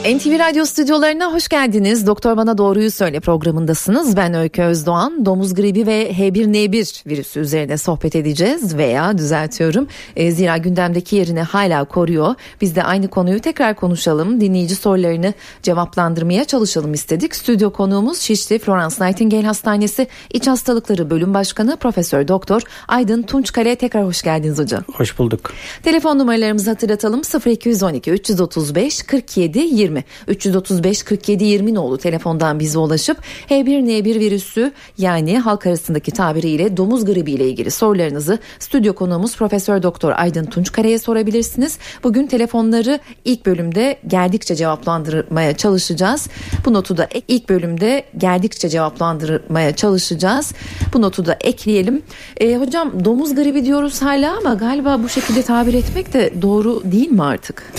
NTV 0.00 0.38
Radyo 0.38 0.64
stüdyolarına 0.64 1.32
hoş 1.32 1.48
geldiniz. 1.48 2.06
Doktor 2.06 2.36
Bana 2.36 2.58
Doğruyu 2.58 2.90
Söyle 2.90 3.20
programındasınız. 3.20 4.16
Ben 4.16 4.34
Öykü 4.34 4.62
Özdoğan. 4.62 5.26
Domuz 5.26 5.54
gribi 5.54 5.86
ve 5.86 6.10
H1N1 6.10 7.08
virüsü 7.08 7.40
üzerine 7.40 7.78
sohbet 7.78 8.16
edeceğiz 8.16 8.76
veya 8.76 9.18
düzeltiyorum. 9.18 9.88
E, 10.16 10.30
zira 10.30 10.56
gündemdeki 10.56 11.16
yerini 11.16 11.42
hala 11.42 11.84
koruyor. 11.84 12.34
Biz 12.60 12.76
de 12.76 12.82
aynı 12.82 13.08
konuyu 13.08 13.40
tekrar 13.40 13.76
konuşalım. 13.76 14.40
Dinleyici 14.40 14.74
sorularını 14.74 15.34
cevaplandırmaya 15.62 16.44
çalışalım 16.44 16.94
istedik. 16.94 17.36
Stüdyo 17.36 17.70
konuğumuz 17.70 18.18
Şişli 18.18 18.58
Florence 18.58 18.96
Nightingale 19.00 19.46
Hastanesi 19.46 20.06
İç 20.32 20.46
Hastalıkları 20.46 21.10
Bölüm 21.10 21.34
Başkanı 21.34 21.76
Profesör 21.76 22.28
Doktor 22.28 22.62
Aydın 22.88 23.22
Tunçkale. 23.22 23.76
Tekrar 23.76 24.04
hoş 24.04 24.22
geldiniz 24.22 24.58
hocam. 24.58 24.82
Hoş 24.92 25.18
bulduk. 25.18 25.52
Telefon 25.82 26.18
numaralarımızı 26.18 26.70
hatırlatalım. 26.70 27.22
0212 27.46 28.10
335 28.10 29.02
47 29.02 29.58
20 29.58 29.89
20 29.90 30.04
335 30.28 31.02
47 31.02 31.44
20 31.44 31.74
nolu 31.74 31.98
telefondan 31.98 32.60
bize 32.60 32.78
ulaşıp 32.78 33.16
H1N1 33.48 34.20
virüsü 34.20 34.72
yani 34.98 35.38
halk 35.38 35.66
arasındaki 35.66 36.10
tabiriyle 36.10 36.76
domuz 36.76 37.04
gribi 37.04 37.32
ile 37.32 37.48
ilgili 37.48 37.70
sorularınızı 37.70 38.38
stüdyo 38.58 38.94
konuğumuz 38.94 39.36
Profesör 39.36 39.82
Doktor 39.82 40.12
Aydın 40.16 40.44
Tunçkara'ya 40.44 40.98
sorabilirsiniz. 40.98 41.78
Bugün 42.04 42.26
telefonları 42.26 42.98
ilk 43.24 43.46
bölümde 43.46 43.98
geldikçe 44.06 44.56
cevaplandırmaya 44.56 45.56
çalışacağız. 45.56 46.28
Bu 46.64 46.72
notu 46.72 46.96
da 46.96 47.08
ilk 47.28 47.48
bölümde 47.48 48.04
geldikçe 48.18 48.68
cevaplandırmaya 48.68 49.76
çalışacağız. 49.76 50.52
Bu 50.94 51.02
notu 51.02 51.26
da 51.26 51.36
ekleyelim. 51.40 52.02
E, 52.36 52.56
hocam 52.56 53.04
domuz 53.04 53.34
gribi 53.34 53.64
diyoruz 53.64 54.02
hala 54.02 54.36
ama 54.36 54.54
galiba 54.54 55.02
bu 55.02 55.08
şekilde 55.08 55.42
tabir 55.42 55.74
etmek 55.74 56.12
de 56.12 56.32
doğru 56.42 56.82
değil 56.84 57.10
mi 57.10 57.22
artık? 57.22 57.72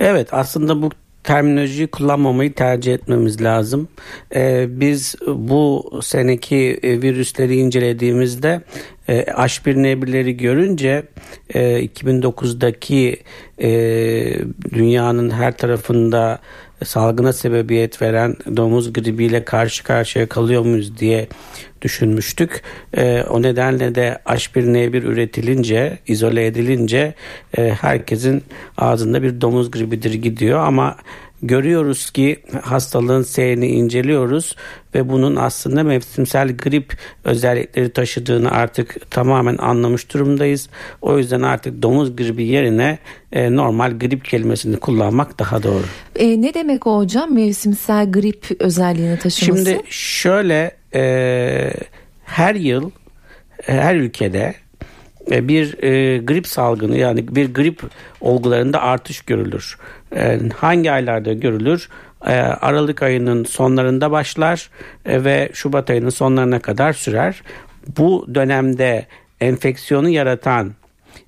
Evet 0.00 0.34
aslında 0.34 0.82
bu 0.82 0.90
terminolojiyi 1.28 1.86
kullanmamayı 1.86 2.52
tercih 2.52 2.94
etmemiz 2.94 3.42
lazım. 3.42 3.88
Ee, 4.34 4.66
biz 4.68 5.14
bu 5.26 5.90
seneki 6.02 6.80
e, 6.82 7.02
virüsleri 7.02 7.56
incelediğimizde 7.56 8.60
e, 9.08 9.22
H1N1'leri 9.22 10.30
görünce 10.30 11.02
e, 11.54 11.86
2009'daki 11.86 13.16
e, 13.58 13.70
dünyanın 14.72 15.30
her 15.30 15.56
tarafında 15.56 16.38
salgına 16.84 17.32
sebebiyet 17.32 18.02
veren 18.02 18.36
domuz 18.56 18.92
gribiyle 18.92 19.44
karşı 19.44 19.84
karşıya 19.84 20.28
kalıyor 20.28 20.64
muyuz 20.64 20.98
diye 20.98 21.28
düşünmüştük. 21.82 22.62
E, 22.96 23.22
o 23.22 23.42
nedenle 23.42 23.94
de 23.94 24.18
H1N1 24.24 25.02
üretilince, 25.02 25.98
izole 26.06 26.46
edilince 26.46 27.14
e, 27.58 27.70
herkesin 27.70 28.42
ağzında 28.76 29.22
bir 29.22 29.40
domuz 29.40 29.70
gribidir 29.70 30.14
gidiyor 30.14 30.58
ama 30.58 30.96
görüyoruz 31.42 32.10
ki 32.10 32.42
hastalığın 32.62 33.22
seyrini 33.22 33.66
inceliyoruz 33.66 34.56
ve 34.94 35.08
bunun 35.08 35.36
aslında 35.36 35.82
mevsimsel 35.82 36.56
grip 36.56 36.96
özellikleri 37.24 37.92
taşıdığını 37.92 38.50
artık 38.50 39.10
tamamen 39.10 39.56
anlamış 39.56 40.14
durumdayız. 40.14 40.68
O 41.02 41.18
yüzden 41.18 41.42
artık 41.42 41.82
domuz 41.82 42.16
gribi 42.16 42.44
yerine 42.44 42.98
e, 43.32 43.56
normal 43.56 43.98
grip 43.98 44.24
kelimesini 44.24 44.76
kullanmak 44.76 45.38
daha 45.38 45.62
doğru. 45.62 45.84
E, 46.16 46.42
ne 46.42 46.54
demek 46.54 46.86
o 46.86 46.98
hocam 46.98 47.34
mevsimsel 47.34 48.12
grip 48.12 48.46
özelliğini 48.58 49.18
taşıması? 49.18 49.64
Şimdi 49.64 49.82
şöyle 49.90 50.76
e, 50.94 51.72
her 52.24 52.54
yıl 52.54 52.90
her 53.62 53.94
ülkede 53.94 54.54
bir 55.30 55.82
e, 55.82 56.18
grip 56.18 56.46
salgını 56.46 56.98
yani 56.98 57.36
bir 57.36 57.54
grip 57.54 57.82
olgularında 58.20 58.82
artış 58.82 59.20
görülür. 59.20 59.78
E, 60.16 60.40
hangi 60.56 60.92
aylarda 60.92 61.32
görülür? 61.32 61.88
E, 62.26 62.34
Aralık 62.40 63.02
ayının 63.02 63.44
sonlarında 63.44 64.10
başlar 64.10 64.70
e, 65.06 65.24
ve 65.24 65.50
Şubat 65.52 65.90
ayının 65.90 66.10
sonlarına 66.10 66.58
kadar 66.58 66.92
sürer. 66.92 67.42
Bu 67.98 68.26
dönemde 68.34 69.06
enfeksiyonu 69.40 70.08
yaratan 70.08 70.74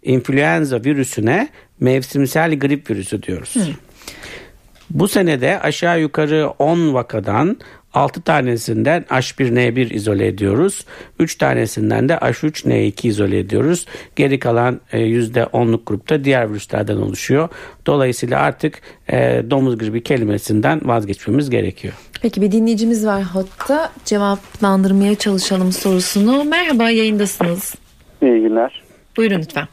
influenza 0.03 0.85
virüsüne 0.85 1.49
mevsimsel 1.81 2.59
grip 2.59 2.91
virüsü 2.91 3.23
diyoruz. 3.23 3.57
Hı. 3.57 3.61
Bu 4.91 5.09
senede 5.09 5.61
aşağı 5.61 6.01
yukarı 6.01 6.49
10 6.59 6.95
vakadan 6.95 7.59
6 7.95 8.23
tanesinden 8.23 9.03
H1N1 9.03 9.95
izole 9.95 10.27
ediyoruz. 10.27 10.85
3 11.19 11.35
tanesinden 11.35 12.09
de 12.09 12.13
H3N2 12.13 13.09
izole 13.09 13.39
ediyoruz. 13.39 13.87
Geri 14.17 14.39
kalan 14.39 14.81
%10'luk 14.93 15.81
e, 15.81 15.85
grupta 15.87 16.25
diğer 16.25 16.51
virüslerden 16.51 16.97
oluşuyor. 16.97 17.49
Dolayısıyla 17.87 18.41
artık 18.41 18.83
e, 19.13 19.43
domuz 19.51 19.79
gribi 19.79 20.03
kelimesinden 20.03 20.81
vazgeçmemiz 20.85 21.51
gerekiyor. 21.51 21.95
Peki 22.23 22.43
bir 22.43 22.53
dinleyicimiz 22.53 23.07
var 23.07 23.23
hatta 23.23 23.91
cevaplandırmaya 24.05 25.15
çalışalım 25.15 25.73
sorusunu. 25.73 26.45
Merhaba 26.45 26.91
yayındasınız. 26.91 27.75
İyi 28.23 28.41
günler. 28.41 28.83
Buyurun 29.17 29.39
lütfen. 29.39 29.67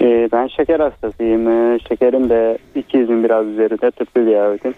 Ee, 0.00 0.28
ben 0.32 0.46
şeker 0.46 0.80
hastasıyım. 0.80 1.44
Şekerim 1.88 2.28
de 2.28 2.58
200'ün 2.76 3.24
biraz 3.24 3.46
üzerinde 3.46 3.90
tıbbi 3.90 4.26
diyabetim. 4.26 4.74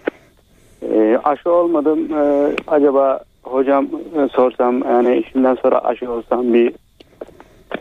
E, 0.81 1.19
aşı 1.23 1.51
olmadım. 1.51 2.13
E, 2.13 2.53
acaba 2.67 3.19
hocam 3.43 3.85
e, 3.85 4.27
sorsam 4.27 4.83
yani 4.83 5.17
işimden 5.17 5.55
sonra 5.55 5.79
aşı 5.79 6.11
olsam 6.11 6.53
bir 6.53 6.73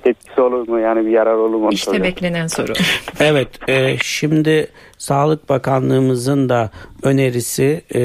etkisi 0.04 0.40
olur 0.40 0.68
mu 0.68 0.80
yani 0.80 1.06
bir 1.06 1.10
yarar 1.10 1.34
olur 1.34 1.58
mu? 1.58 1.68
İşte 1.72 1.84
soruyor. 1.84 2.04
beklenen 2.04 2.46
soru. 2.46 2.72
evet 3.20 3.48
e, 3.68 3.96
şimdi 4.02 4.68
Sağlık 4.98 5.48
Bakanlığımızın 5.48 6.48
da 6.48 6.70
önerisi 7.02 7.82
e, 7.94 8.02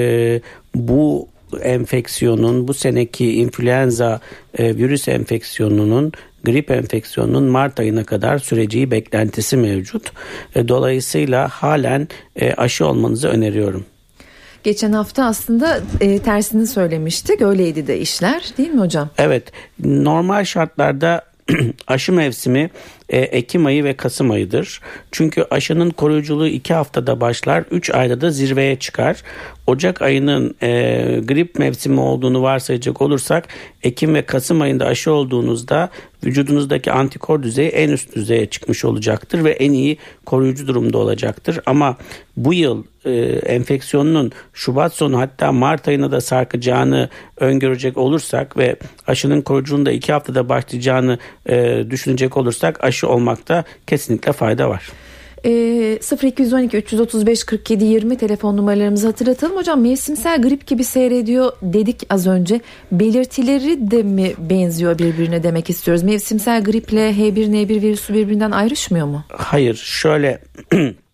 bu 0.76 1.28
enfeksiyonun 1.64 2.68
bu 2.68 2.74
seneki 2.74 3.36
influenza 3.36 4.20
e, 4.58 4.76
virüs 4.76 5.08
enfeksiyonunun 5.08 6.12
grip 6.44 6.72
enfeksiyonunun 6.72 7.44
Mart 7.44 7.80
ayına 7.80 8.04
kadar 8.04 8.38
süreceği 8.38 8.92
beklentisi 8.92 9.58
mevcut. 9.58 10.12
E, 10.56 10.68
dolayısıyla 10.68 11.48
halen 11.48 12.08
e, 12.36 12.54
aşı 12.54 12.86
olmanızı 12.86 13.28
öneriyorum. 13.28 13.86
Geçen 14.66 14.92
hafta 14.92 15.26
aslında 15.26 15.80
e, 16.02 16.20
tersini 16.20 16.68
söylemiştik. 16.68 17.42
Öyleydi 17.42 17.88
de 17.88 18.00
işler 18.00 18.44
değil 18.58 18.70
mi 18.70 18.80
hocam? 18.80 19.10
Evet. 19.18 19.52
Normal 19.84 20.46
şartlarda 20.46 21.22
aşı 21.88 22.14
mevsimi 22.14 22.70
e, 23.10 23.20
Ekim 23.20 23.66
ayı 23.66 23.84
ve 23.84 23.94
Kasım 23.94 24.32
ayıdır. 24.32 24.82
Çünkü 25.12 25.46
aşının 25.52 25.90
koruyuculuğu 25.90 26.48
2 26.48 26.74
haftada 26.74 27.22
başlar, 27.22 27.64
3 27.72 27.90
ayda 27.90 28.22
da 28.22 28.30
zirveye 28.30 28.76
çıkar. 28.76 29.24
Ocak 29.68 30.02
ayının 30.02 30.56
e, 30.62 30.70
grip 31.24 31.60
mevsimi 31.60 32.00
olduğunu 32.00 32.42
varsayacak 32.42 33.02
olursak 33.02 33.48
Ekim 33.84 34.14
ve 34.16 34.22
Kasım 34.22 34.62
ayında 34.62 34.86
aşı 34.86 35.12
olduğunuzda 35.12 35.90
vücudunuzdaki 36.26 36.92
antikor 36.92 37.44
düzeyi 37.44 37.70
en 37.70 37.90
üst 37.90 38.16
düzeye 38.16 38.46
çıkmış 38.46 38.86
olacaktır 38.86 39.44
ve 39.44 39.52
en 39.52 39.72
iyi 39.72 39.98
koruyucu 40.26 40.68
durumda 40.68 40.98
olacaktır. 40.98 41.60
Ama 41.66 41.98
bu 42.38 42.54
yıl 42.54 42.84
e, 43.06 43.12
enfeksiyonun 43.46 44.32
Şubat 44.54 44.94
sonu 44.94 45.20
hatta 45.20 45.52
Mart 45.52 45.88
ayına 45.88 46.12
da 46.12 46.22
sarkacağını 46.22 47.10
öngörecek 47.38 47.98
olursak 47.98 48.58
ve 48.58 48.76
aşının 49.08 49.42
koruyuculuğunda 49.42 49.92
iki 49.92 50.14
haftada 50.14 50.50
başlayacağını 50.50 51.20
e, 51.50 51.86
düşünecek 51.90 52.38
olursak 52.38 52.84
aşı 52.84 52.95
olmakta 53.04 53.64
kesinlikle 53.88 54.32
fayda 54.32 54.70
var. 54.70 54.92
E, 55.46 56.00
0212 56.24 56.78
335 56.78 57.44
47 57.44 57.86
20 57.86 58.18
telefon 58.18 58.58
numaralarımızı 58.58 59.08
hatırlatalım. 59.08 59.56
Hocam 59.56 59.82
mevsimsel 59.82 60.42
grip 60.42 60.68
gibi 60.68 60.84
seyrediyor 60.84 61.52
dedik 61.62 62.04
az 62.10 62.28
önce. 62.28 62.62
Belirtileri 62.92 63.92
de 63.92 64.04
mi 64.04 64.34
benziyor 64.38 65.00
birbirine 65.00 65.44
demek 65.44 65.70
istiyoruz? 65.70 66.04
Mevsimsel 66.04 66.64
griple 66.64 67.12
H1N1 67.12 67.82
virüsü 67.82 68.14
birbirinden 68.14 68.52
ayrışmıyor 68.52 69.08
mu? 69.08 69.24
Hayır 69.30 69.76
şöyle 69.76 70.42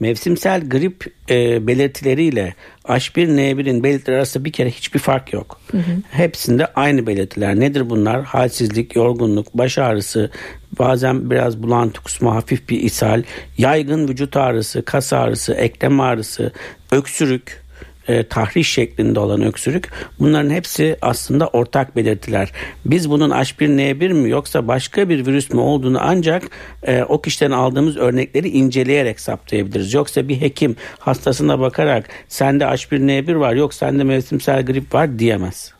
mevsimsel 0.00 0.68
grip 0.68 1.06
e, 1.30 1.66
belirtileriyle 1.66 2.54
H1N1'in 2.84 3.82
belirtileri 3.82 4.16
arasında 4.16 4.44
bir 4.44 4.52
kere 4.52 4.70
hiçbir 4.70 4.98
fark 4.98 5.32
yok. 5.32 5.60
Hı 5.70 5.78
hı. 5.78 5.82
Hepsinde 6.10 6.66
aynı 6.66 7.06
belirtiler. 7.06 7.60
Nedir 7.60 7.90
bunlar? 7.90 8.24
Halsizlik, 8.24 8.96
yorgunluk, 8.96 9.54
baş 9.54 9.78
ağrısı, 9.78 10.30
bazen 10.78 11.30
biraz 11.30 11.62
bulantı 11.62 12.02
kusma, 12.02 12.34
hafif 12.34 12.68
bir 12.68 12.80
ishal, 12.80 13.22
yaygın 13.58 14.08
vücut 14.08 14.36
ağrısı, 14.36 14.84
kas 14.84 15.12
ağrısı, 15.12 15.54
eklem 15.54 16.00
ağrısı, 16.00 16.52
öksürük, 16.92 17.62
e, 18.08 18.22
tahriş 18.22 18.72
şeklinde 18.72 19.20
olan 19.20 19.42
öksürük 19.42 19.90
bunların 20.18 20.50
hepsi 20.50 20.96
aslında 21.02 21.48
ortak 21.48 21.96
belirtiler. 21.96 22.52
Biz 22.84 23.10
bunun 23.10 23.30
H1N1 23.30 24.12
mi 24.12 24.30
yoksa 24.30 24.68
başka 24.68 25.08
bir 25.08 25.26
virüs 25.26 25.50
mü 25.50 25.60
olduğunu 25.60 25.98
ancak 26.00 26.42
e, 26.82 27.02
o 27.02 27.20
kişiden 27.20 27.50
aldığımız 27.50 27.96
örnekleri 27.96 28.48
inceleyerek 28.48 29.20
saptayabiliriz. 29.20 29.94
Yoksa 29.94 30.28
bir 30.28 30.40
hekim 30.40 30.76
hastasına 30.98 31.60
bakarak 31.60 32.08
sende 32.28 32.64
H1N1 32.64 33.38
var 33.38 33.54
yok 33.54 33.74
sende 33.74 34.04
mevsimsel 34.04 34.66
grip 34.66 34.94
var 34.94 35.18
diyemez. 35.18 35.72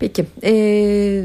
Peki. 0.00 0.24
Ee, 0.42 1.24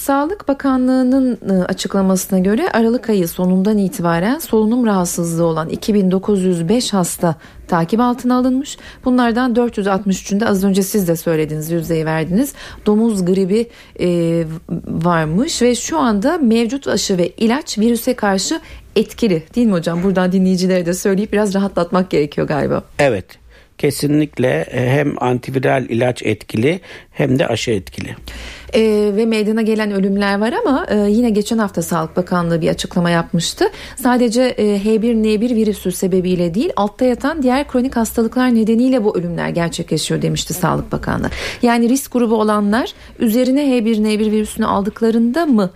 Sağlık 0.00 0.48
Bakanlığı'nın 0.48 1.38
e, 1.50 1.64
açıklamasına 1.64 2.38
göre 2.38 2.70
Aralık 2.72 3.10
ayı 3.10 3.28
sonundan 3.28 3.78
itibaren 3.78 4.38
solunum 4.38 4.86
rahatsızlığı 4.86 5.44
olan 5.44 5.68
2905 5.68 6.92
hasta 6.92 7.36
takip 7.68 8.00
altına 8.00 8.36
alınmış. 8.38 8.78
Bunlardan 9.04 9.54
463'ünde 9.54 10.44
az 10.44 10.64
önce 10.64 10.82
siz 10.82 11.08
de 11.08 11.16
söylediğiniz 11.16 11.70
yüzdeyi 11.70 12.06
verdiniz. 12.06 12.54
Domuz 12.86 13.24
gribi 13.24 13.70
e, 14.00 14.08
varmış 14.88 15.62
ve 15.62 15.74
şu 15.74 15.98
anda 15.98 16.38
mevcut 16.38 16.88
aşı 16.88 17.18
ve 17.18 17.28
ilaç 17.28 17.78
virüse 17.78 18.14
karşı 18.14 18.60
etkili 18.96 19.42
değil 19.54 19.66
mi 19.66 19.72
hocam? 19.72 20.02
Buradan 20.02 20.32
dinleyicilere 20.32 20.86
de 20.86 20.94
söyleyip 20.94 21.32
biraz 21.32 21.54
rahatlatmak 21.54 22.10
gerekiyor 22.10 22.46
galiba. 22.46 22.82
Evet 22.98 23.26
kesinlikle 23.80 24.66
e, 24.70 24.90
hem 24.90 25.22
antiviral 25.22 25.84
ilaç 25.88 26.22
etkili 26.22 26.80
hem 27.10 27.38
de 27.38 27.46
aşı 27.46 27.70
etkili. 27.70 28.16
E, 28.74 28.80
ve 29.16 29.26
meydana 29.26 29.62
gelen 29.62 29.90
ölümler 29.92 30.40
var 30.40 30.52
ama 30.52 30.86
e, 30.88 31.10
yine 31.10 31.30
geçen 31.30 31.58
hafta 31.58 31.82
Sağlık 31.82 32.16
Bakanlığı 32.16 32.60
bir 32.60 32.68
açıklama 32.68 33.10
yapmıştı. 33.10 33.64
Sadece 33.96 34.42
e, 34.42 34.64
H1N1 34.64 35.54
virüsü 35.54 35.92
sebebiyle 35.92 36.54
değil 36.54 36.72
altta 36.76 37.04
yatan 37.04 37.42
diğer 37.42 37.68
kronik 37.68 37.96
hastalıklar 37.96 38.54
nedeniyle 38.54 39.04
bu 39.04 39.18
ölümler 39.18 39.48
gerçekleşiyor 39.48 40.22
demişti 40.22 40.54
Sağlık 40.54 40.92
Bakanlığı. 40.92 41.30
Yani 41.62 41.88
risk 41.88 42.12
grubu 42.12 42.40
olanlar 42.40 42.92
üzerine 43.18 43.60
H1N1 43.60 44.30
virüsünü 44.30 44.66
aldıklarında 44.66 45.46
mı? 45.46 45.70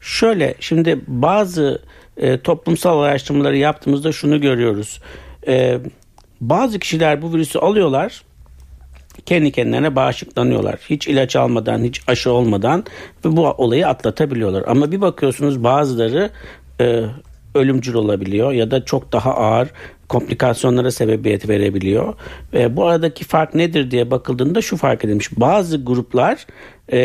Şöyle 0.00 0.54
şimdi 0.60 1.00
bazı 1.06 1.82
e, 2.16 2.40
toplumsal 2.40 3.00
araştırmaları 3.00 3.56
yaptığımızda 3.56 4.12
şunu 4.12 4.40
görüyoruz. 4.40 5.00
E, 5.48 5.78
bazı 6.40 6.78
kişiler 6.78 7.22
bu 7.22 7.32
virüsü 7.32 7.58
alıyorlar 7.58 8.22
kendi 9.26 9.52
kendilerine 9.52 9.96
bağışıklanıyorlar. 9.96 10.78
Hiç 10.90 11.08
ilaç 11.08 11.36
almadan, 11.36 11.84
hiç 11.84 12.00
aşı 12.06 12.32
olmadan 12.32 12.84
ve 13.24 13.36
bu 13.36 13.48
olayı 13.48 13.88
atlatabiliyorlar. 13.88 14.64
Ama 14.66 14.92
bir 14.92 15.00
bakıyorsunuz 15.00 15.64
bazıları 15.64 16.30
e, 16.80 17.04
ölümcül 17.54 17.94
olabiliyor 17.94 18.52
ya 18.52 18.70
da 18.70 18.84
çok 18.84 19.12
daha 19.12 19.34
ağır 19.34 19.68
komplikasyonlara 20.08 20.90
sebebiyet 20.90 21.48
verebiliyor. 21.48 22.14
E, 22.54 22.76
bu 22.76 22.86
aradaki 22.86 23.24
fark 23.24 23.54
nedir 23.54 23.90
diye 23.90 24.10
bakıldığında 24.10 24.62
şu 24.62 24.76
fark 24.76 25.04
edilmiş. 25.04 25.40
Bazı 25.40 25.84
gruplar 25.84 26.46
e, 26.88 26.98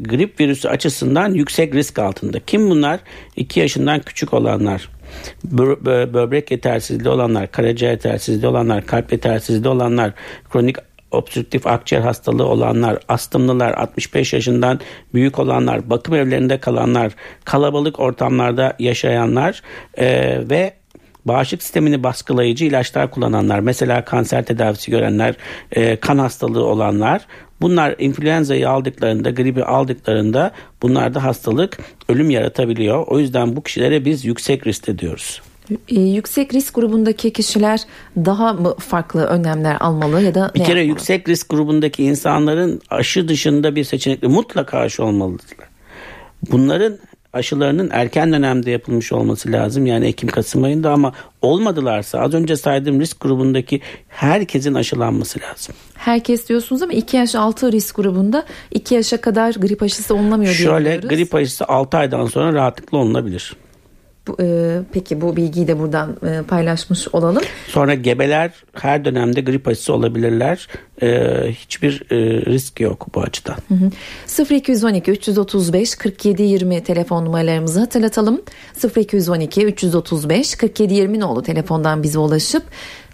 grip 0.00 0.40
virüsü 0.40 0.68
açısından 0.68 1.34
yüksek 1.34 1.74
risk 1.74 1.98
altında. 1.98 2.40
Kim 2.40 2.70
bunlar? 2.70 3.00
2 3.36 3.60
yaşından 3.60 4.00
küçük 4.00 4.34
olanlar, 4.34 4.88
böbrek 5.44 6.50
yetersizliği 6.50 7.14
olanlar, 7.14 7.50
karaciğer 7.50 7.92
yetersizliği 7.92 8.46
olanlar, 8.46 8.86
kalp 8.86 9.12
yetersizliği 9.12 9.74
olanlar, 9.74 10.12
kronik 10.52 10.76
obstrüktif 11.10 11.66
akciğer 11.66 12.02
hastalığı 12.02 12.46
olanlar, 12.46 12.98
astımlılar, 13.08 13.72
65 13.72 14.32
yaşından 14.32 14.80
büyük 15.14 15.38
olanlar, 15.38 15.90
bakım 15.90 16.14
evlerinde 16.14 16.58
kalanlar, 16.60 17.12
kalabalık 17.44 18.00
ortamlarda 18.00 18.76
yaşayanlar 18.78 19.62
e, 19.94 20.08
ve 20.50 20.74
bağışıklık 21.24 21.62
sistemini 21.62 22.02
baskılayıcı 22.02 22.64
ilaçlar 22.64 23.10
kullananlar, 23.10 23.60
mesela 23.60 24.04
kanser 24.04 24.44
tedavisi 24.44 24.90
görenler, 24.90 25.34
e, 25.72 25.96
kan 25.96 26.18
hastalığı 26.18 26.64
olanlar, 26.64 27.26
bunlar 27.60 27.94
influenza'yı 27.98 28.70
aldıklarında, 28.70 29.30
gribi 29.30 29.64
aldıklarında 29.64 30.50
bunlarda 30.82 31.24
hastalık 31.24 31.78
ölüm 32.08 32.30
yaratabiliyor. 32.30 33.06
O 33.06 33.18
yüzden 33.18 33.56
bu 33.56 33.62
kişilere 33.62 34.04
biz 34.04 34.24
yüksek 34.24 34.66
risk 34.66 34.98
diyoruz. 34.98 35.40
E, 35.88 36.00
yüksek 36.00 36.54
risk 36.54 36.74
grubundaki 36.74 37.32
kişiler 37.32 37.80
daha 38.16 38.52
mı 38.52 38.74
farklı 38.78 39.24
önlemler 39.24 39.76
almalı 39.80 40.22
ya 40.22 40.34
da 40.34 40.50
bir 40.54 40.64
kere 40.64 40.68
yapmalı? 40.68 40.88
yüksek 40.88 41.28
risk 41.28 41.48
grubundaki 41.48 42.04
insanların 42.04 42.80
aşı 42.90 43.28
dışında 43.28 43.76
bir 43.76 43.84
seçenekle 43.84 44.28
mutlaka 44.28 44.78
aşı 44.78 45.04
olmalıdırlar. 45.04 45.68
Bunların 46.50 46.98
aşılarının 47.36 47.90
erken 47.92 48.32
dönemde 48.32 48.70
yapılmış 48.70 49.12
olması 49.12 49.52
lazım. 49.52 49.86
Yani 49.86 50.06
Ekim 50.06 50.28
Kasım 50.28 50.64
ayında 50.64 50.92
ama 50.92 51.12
olmadılarsa 51.42 52.20
az 52.20 52.34
önce 52.34 52.56
saydığım 52.56 53.00
risk 53.00 53.20
grubundaki 53.20 53.80
herkesin 54.08 54.74
aşılanması 54.74 55.40
lazım. 55.40 55.74
Herkes 55.94 56.48
diyorsunuz 56.48 56.82
ama 56.82 56.92
2 56.92 57.16
yaş 57.16 57.34
altı 57.34 57.72
risk 57.72 57.96
grubunda 57.96 58.44
2 58.70 58.94
yaşa 58.94 59.20
kadar 59.20 59.54
grip 59.54 59.82
aşısı 59.82 60.14
olunamıyor 60.14 60.54
diye 60.54 60.68
Şöyle 60.68 60.96
grip 60.96 61.34
aşısı 61.34 61.64
6 61.64 61.96
aydan 61.96 62.26
sonra 62.26 62.52
rahatlıkla 62.52 62.98
olunabilir. 62.98 63.56
Bu, 64.28 64.36
e, 64.42 64.78
peki 64.92 65.20
bu 65.20 65.36
bilgiyi 65.36 65.68
de 65.68 65.78
buradan 65.78 66.16
e, 66.26 66.42
paylaşmış 66.42 67.08
olalım. 67.12 67.42
Sonra 67.68 67.94
gebeler 67.94 68.52
her 68.72 69.04
dönemde 69.04 69.40
grip 69.40 69.68
aşısı 69.68 69.92
olabilirler. 69.92 70.68
E, 71.02 71.08
hiçbir 71.52 72.02
e, 72.10 72.16
risk 72.46 72.80
yok 72.80 73.06
bu 73.14 73.20
açıdan. 73.20 73.56
Hı 73.68 73.74
hı. 73.74 74.54
0212 74.54 75.10
335 75.10 75.94
47 75.94 76.42
20 76.42 76.84
telefon 76.84 77.24
numaralarımızı 77.24 77.80
hatırlatalım. 77.80 78.42
0212 78.96 79.66
335 79.66 80.54
47 80.54 80.94
20 80.94 81.20
nolu 81.20 81.42
telefondan 81.42 82.02
bize 82.02 82.18
ulaşıp 82.18 82.62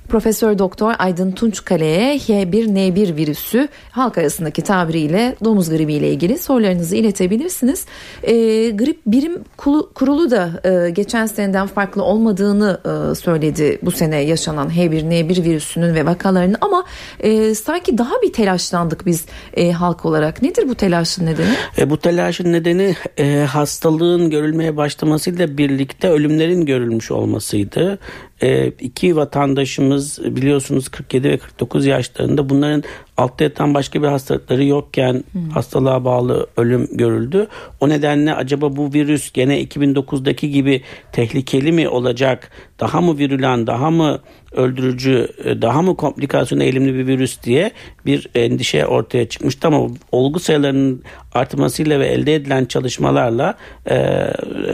Profesör 0.08 0.58
Doktor 0.58 0.94
Aydın 0.98 1.32
Tunçkale'ye 1.32 2.16
H1N1 2.16 3.16
virüsü 3.16 3.68
halk 3.90 4.18
arasındaki 4.18 4.62
tabiriyle 4.62 5.36
domuz 5.44 5.70
gribi 5.70 5.94
ile 5.94 6.10
ilgili 6.10 6.38
sorularınızı 6.38 6.96
iletebilirsiniz. 6.96 7.86
E, 8.22 8.34
grip 8.70 9.00
birim 9.06 9.44
kurulu 9.94 10.30
da 10.30 10.50
e, 10.64 10.90
geçen 10.90 11.26
seneden 11.26 11.66
farklı 11.66 12.02
olmadığını 12.02 12.80
e, 12.84 13.14
söyledi 13.14 13.78
bu 13.82 13.90
sene 13.90 14.16
yaşanan 14.16 14.68
H1N1 14.68 15.44
virüsünün 15.44 15.94
ve 15.94 16.06
vakalarının 16.06 16.56
ama 16.60 16.84
e, 17.20 17.54
sanki 17.54 17.98
daha 17.98 18.22
bir 18.22 18.32
telaşlandık 18.32 19.06
biz 19.06 19.24
e, 19.54 19.72
halk 19.72 20.04
olarak. 20.04 20.42
Nedir 20.42 20.68
bu 20.68 20.74
telaşın 20.74 21.26
nedeni? 21.26 21.54
E, 21.78 21.90
bu 21.90 21.96
telaşın 21.96 22.52
nedeni 22.52 22.96
e, 23.18 23.46
hastalığın 23.50 24.30
görülmeye 24.30 24.76
başlamasıyla 24.76 25.58
birlikte 25.58 26.08
ölümlerin 26.08 26.66
görülmüş 26.66 27.10
olmasıydı. 27.10 27.98
E, 28.42 28.72
iki 28.80 29.16
vatandaşımız 29.16 30.18
biliyorsunuz 30.24 30.88
47 30.88 31.30
ve 31.30 31.38
49 31.38 31.86
yaşlarında 31.86 32.48
bunların 32.48 32.82
altta 33.16 33.44
yatan 33.44 33.74
başka 33.74 34.02
bir 34.02 34.08
hastalıkları 34.08 34.64
yokken 34.64 35.24
hmm. 35.32 35.50
hastalığa 35.50 36.04
bağlı 36.04 36.46
ölüm 36.56 36.88
görüldü. 36.92 37.46
O 37.80 37.88
nedenle 37.88 38.34
acaba 38.34 38.76
bu 38.76 38.92
virüs 38.92 39.32
gene 39.32 39.62
2009'daki 39.62 40.50
gibi 40.50 40.82
tehlikeli 41.12 41.72
mi 41.72 41.88
olacak? 41.88 42.50
Daha 42.82 43.00
mı 43.00 43.18
virülen, 43.18 43.66
daha 43.66 43.90
mı 43.90 44.20
öldürücü, 44.52 45.28
daha 45.62 45.82
mı 45.82 45.96
komplikasyon 45.96 46.60
eğilimli 46.60 46.94
bir 46.94 47.06
virüs 47.06 47.42
diye 47.42 47.70
bir 48.06 48.28
endişe 48.34 48.86
ortaya 48.86 49.28
çıkmıştı 49.28 49.68
ama 49.68 49.86
olgu 50.12 50.40
sayılarının 50.40 51.02
artmasıyla 51.34 52.00
ve 52.00 52.06
elde 52.06 52.34
edilen 52.34 52.64
çalışmalarla 52.64 53.54
e, 53.90 53.96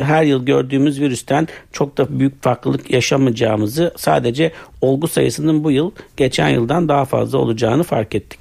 her 0.02 0.22
yıl 0.24 0.46
gördüğümüz 0.46 1.00
virüsten 1.00 1.48
çok 1.72 1.98
da 1.98 2.18
büyük 2.18 2.42
farklılık 2.42 2.90
yaşamayacağımızı 2.90 3.94
sadece 3.96 4.52
olgu 4.80 5.08
sayısının 5.08 5.64
bu 5.64 5.70
yıl 5.70 5.90
geçen 6.16 6.48
yıldan 6.48 6.88
daha 6.88 7.04
fazla 7.04 7.38
olacağını 7.38 7.82
fark 7.82 8.14
ettik. 8.14 8.40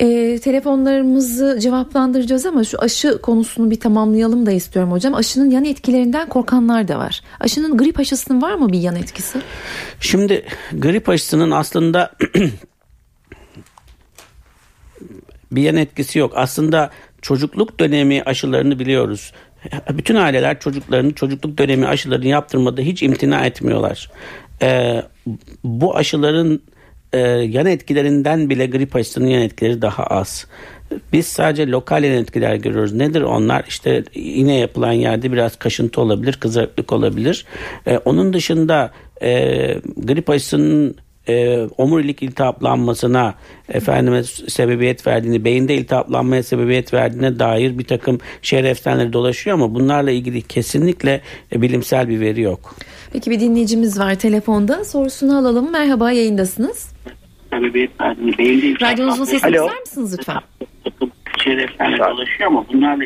E, 0.00 0.38
telefonlarımızı 0.38 1.58
cevaplandıracağız 1.60 2.46
ama 2.46 2.64
şu 2.64 2.78
aşı 2.78 3.22
konusunu 3.22 3.70
bir 3.70 3.80
tamamlayalım 3.80 4.46
da 4.46 4.52
istiyorum 4.52 4.92
hocam. 4.92 5.14
Aşının 5.14 5.50
yan 5.50 5.64
etkilerinden 5.64 6.28
korkanlar 6.28 6.88
da 6.88 6.98
var. 6.98 7.20
Aşının 7.40 7.76
grip 7.76 7.98
aşısının 7.98 8.42
var 8.42 8.54
mı 8.54 8.72
bir 8.72 8.78
yan 8.78 8.96
etkisi? 8.96 9.38
Şimdi 10.00 10.44
grip 10.72 11.08
aşısının 11.08 11.50
aslında 11.50 12.12
bir 15.52 15.62
yan 15.62 15.76
etkisi 15.76 16.18
yok. 16.18 16.32
Aslında 16.36 16.90
çocukluk 17.22 17.80
dönemi 17.80 18.22
aşılarını 18.22 18.78
biliyoruz. 18.78 19.32
Bütün 19.90 20.14
aileler 20.14 20.60
çocuklarını 20.60 21.14
çocukluk 21.14 21.58
dönemi 21.58 21.86
aşılarını 21.86 22.26
yaptırmada 22.26 22.82
hiç 22.82 23.02
imtina 23.02 23.46
etmiyorlar. 23.46 24.10
Ee, 24.62 25.02
bu 25.64 25.96
aşıların 25.96 26.60
e, 27.12 27.18
yan 27.28 27.66
etkilerinden 27.66 28.50
bile 28.50 28.66
grip 28.66 28.96
aşısının 28.96 29.26
yan 29.26 29.42
etkileri 29.42 29.82
daha 29.82 30.04
az. 30.04 30.46
Biz 31.12 31.26
sadece 31.26 31.66
lokal 31.66 32.04
yan 32.04 32.12
etkiler 32.14 32.54
görüyoruz. 32.54 32.92
Nedir 32.92 33.22
onlar? 33.22 33.64
İşte 33.68 34.04
yine 34.14 34.56
yapılan 34.56 34.92
yerde 34.92 35.32
biraz 35.32 35.56
kaşıntı 35.56 36.00
olabilir, 36.00 36.32
kızarıklık 36.32 36.92
olabilir. 36.92 37.46
E, 37.86 37.98
onun 37.98 38.32
dışında 38.32 38.90
e, 39.22 39.30
grip 39.96 40.30
aşısının 40.30 40.96
e, 41.28 41.66
omurilik 41.78 42.22
iltihaplanmasına 42.22 43.34
efendime 43.68 44.24
sebebiyet 44.24 45.06
verdiğini, 45.06 45.44
beyinde 45.44 45.74
iltihaplanmaya 45.74 46.42
sebebiyet 46.42 46.94
verdiğine 46.94 47.38
dair 47.38 47.78
bir 47.78 47.84
takım 47.84 48.18
şehir 48.42 48.64
efsaneleri 48.64 49.12
dolaşıyor 49.12 49.54
ama 49.54 49.74
bunlarla 49.74 50.10
ilgili 50.10 50.42
kesinlikle 50.42 51.20
e, 51.52 51.62
bilimsel 51.62 52.08
bir 52.08 52.20
veri 52.20 52.40
yok. 52.40 52.74
Peki 53.12 53.30
bir 53.30 53.40
dinleyicimiz 53.40 53.98
var 53.98 54.14
telefonda. 54.14 54.84
Sorusunu 54.84 55.38
alalım. 55.38 55.72
Merhaba 55.72 56.12
yayındasınız. 56.12 56.91
Sebebiyet 57.52 58.00
verdiğini, 58.00 58.38
beyinde 58.38 58.86
Radyonuzun 58.86 59.24
sesini 59.24 59.52
kısar 59.52 59.80
mısınız 59.80 60.18
lütfen? 60.18 60.40
Şehir 61.44 61.58
efsaneleri 61.58 61.98
dolaşıyor 61.98 62.50
ama 62.50 62.64
bunlarla 62.72 63.04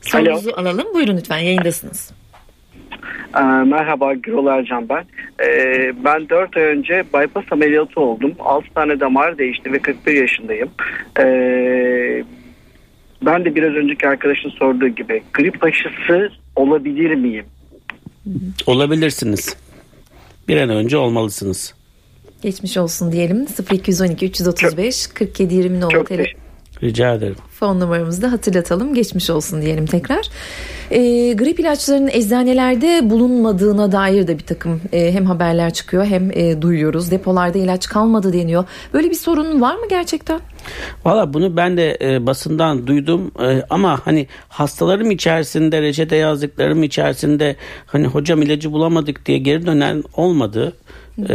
Sorunuzu 0.00 0.50
alalım. 0.56 0.86
Buyurun 0.94 1.16
lütfen 1.16 1.38
yayındasınız. 1.38 2.12
Ee, 3.36 3.40
merhaba 3.42 4.14
Gürol 4.14 4.46
Ercan 4.46 4.88
ben. 4.88 5.04
Ee, 5.44 5.92
ben 6.04 6.28
4 6.28 6.56
ay 6.56 6.62
önce 6.62 7.04
bypass 7.14 7.44
ameliyatı 7.50 8.00
oldum. 8.00 8.32
6 8.38 8.66
tane 8.74 9.00
damar 9.00 9.38
değişti 9.38 9.72
ve 9.72 9.78
41 9.78 10.12
yaşındayım. 10.14 10.70
Ee, 11.18 12.24
ben 13.22 13.44
de 13.44 13.54
biraz 13.54 13.74
önceki 13.74 14.08
arkadaşın 14.08 14.50
sorduğu 14.50 14.88
gibi 14.88 15.22
grip 15.34 15.64
aşısı 15.64 16.32
olabilir 16.56 17.14
miyim? 17.14 17.44
Olabilirsiniz. 18.66 19.56
Bir 20.48 20.60
an 20.60 20.68
önce 20.70 20.96
olmalısınız. 20.96 21.74
Geçmiş 22.44 22.76
olsun 22.76 23.12
diyelim. 23.12 23.46
0212 23.72 24.26
335 24.26 25.06
47 25.06 25.54
20 25.54 25.80
nolu 25.80 25.90
Çok 25.90 26.06
tele- 26.10 26.16
teşekkür 26.16 26.40
Rica 26.82 27.14
ederim. 27.14 27.36
fon 27.50 27.80
numaramızı 27.80 28.22
da 28.22 28.32
hatırlatalım. 28.32 28.94
Geçmiş 28.94 29.30
olsun 29.30 29.62
diyelim 29.62 29.86
tekrar. 29.86 30.28
Ee, 30.90 31.32
grip 31.32 31.60
ilaçlarının 31.60 32.08
eczanelerde 32.12 33.10
bulunmadığına 33.10 33.92
dair 33.92 34.26
de 34.26 34.38
bir 34.38 34.42
takım 34.44 34.80
e, 34.92 35.12
hem 35.12 35.26
haberler 35.26 35.72
çıkıyor 35.72 36.04
hem 36.04 36.30
e, 36.30 36.62
duyuyoruz. 36.62 37.10
Depolarda 37.10 37.58
ilaç 37.58 37.86
kalmadı 37.88 38.32
deniyor. 38.32 38.64
Böyle 38.94 39.10
bir 39.10 39.14
sorun 39.14 39.60
var 39.60 39.74
mı 39.74 39.86
gerçekten? 39.90 40.40
Valla 41.04 41.34
bunu 41.34 41.56
ben 41.56 41.76
de 41.76 41.98
e, 42.00 42.26
basından 42.26 42.86
duydum 42.86 43.30
E, 43.42 43.62
ama 43.70 44.00
hani 44.04 44.26
hastalarım 44.48 45.10
içerisinde 45.10 45.82
reçete 45.82 46.16
yazdıklarım 46.16 46.82
içerisinde 46.82 47.56
hani 47.86 48.06
hocam 48.06 48.42
ilacı 48.42 48.72
bulamadık 48.72 49.26
diye 49.26 49.38
geri 49.38 49.66
dönen 49.66 50.02
olmadı. 50.16 50.72
E, 51.18 51.34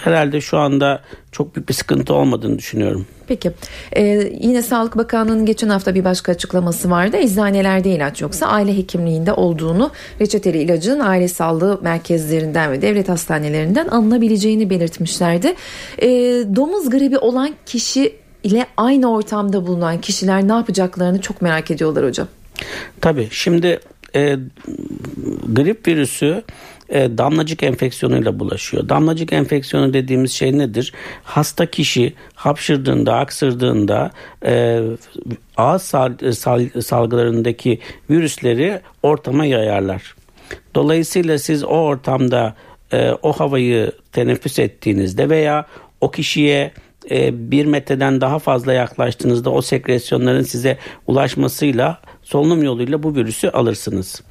herhalde 0.00 0.40
şu 0.40 0.58
anda 0.58 1.02
çok 1.32 1.56
büyük 1.56 1.68
bir 1.68 1.74
sıkıntı 1.74 2.14
olmadığını 2.14 2.58
düşünüyorum. 2.58 3.06
Peki. 3.26 3.52
Ee, 3.96 4.32
yine 4.40 4.62
Sağlık 4.62 4.96
Bakanlığı'nın 4.96 5.46
geçen 5.46 5.68
hafta 5.68 5.94
bir 5.94 6.04
başka 6.04 6.32
açıklaması 6.32 6.90
vardı. 6.90 7.16
Eczanelerde 7.16 7.90
ilaç 7.90 8.22
yoksa 8.22 8.46
aile 8.46 8.76
hekimliğinde 8.76 9.32
olduğunu, 9.32 9.90
reçeteli 10.20 10.58
ilacın 10.58 11.00
aile 11.00 11.28
sağlığı 11.28 11.80
merkezlerinden 11.82 12.72
ve 12.72 12.82
devlet 12.82 13.08
hastanelerinden 13.08 13.88
alınabileceğini 13.88 14.70
belirtmişlerdi. 14.70 15.54
Ee, 15.98 16.08
domuz 16.56 16.90
gribi 16.90 17.18
olan 17.18 17.50
kişi 17.66 18.16
ile 18.42 18.66
aynı 18.76 19.12
ortamda 19.12 19.66
bulunan 19.66 20.00
kişiler 20.00 20.48
ne 20.48 20.52
yapacaklarını 20.52 21.20
çok 21.20 21.42
merak 21.42 21.70
ediyorlar 21.70 22.04
hocam. 22.04 22.28
Tabii 23.00 23.28
şimdi 23.30 23.80
e, 24.14 24.36
grip 25.52 25.88
virüsü 25.88 26.42
e, 26.88 27.18
damlacık 27.18 27.62
enfeksiyonuyla 27.62 28.40
bulaşıyor. 28.40 28.88
Damlacık 28.88 29.32
enfeksiyonu 29.32 29.94
dediğimiz 29.94 30.32
şey 30.32 30.58
nedir? 30.58 30.92
Hasta 31.24 31.66
kişi 31.66 32.14
hapşırdığında, 32.34 33.14
aksırdığında 33.14 34.10
e, 34.46 34.82
ağız 35.56 35.82
sal- 35.82 36.32
sal- 36.32 36.80
salgılarındaki 36.80 37.80
virüsleri 38.10 38.80
ortama 39.02 39.44
yayarlar. 39.44 40.14
Dolayısıyla 40.74 41.38
siz 41.38 41.64
o 41.64 41.68
ortamda 41.68 42.54
e, 42.92 43.10
o 43.22 43.32
havayı 43.32 43.92
teneffüs 44.12 44.58
ettiğinizde 44.58 45.30
veya 45.30 45.66
o 46.00 46.10
kişiye 46.10 46.72
e, 47.10 47.50
bir 47.50 47.66
metreden 47.66 48.20
daha 48.20 48.38
fazla 48.38 48.72
yaklaştığınızda 48.72 49.50
o 49.50 49.62
sekresyonların 49.62 50.42
size 50.42 50.78
ulaşmasıyla 51.06 52.00
solunum 52.26 52.62
yoluyla 52.62 53.02
bu 53.02 53.14
virüsü 53.14 53.48
alırsınız. 53.48 54.22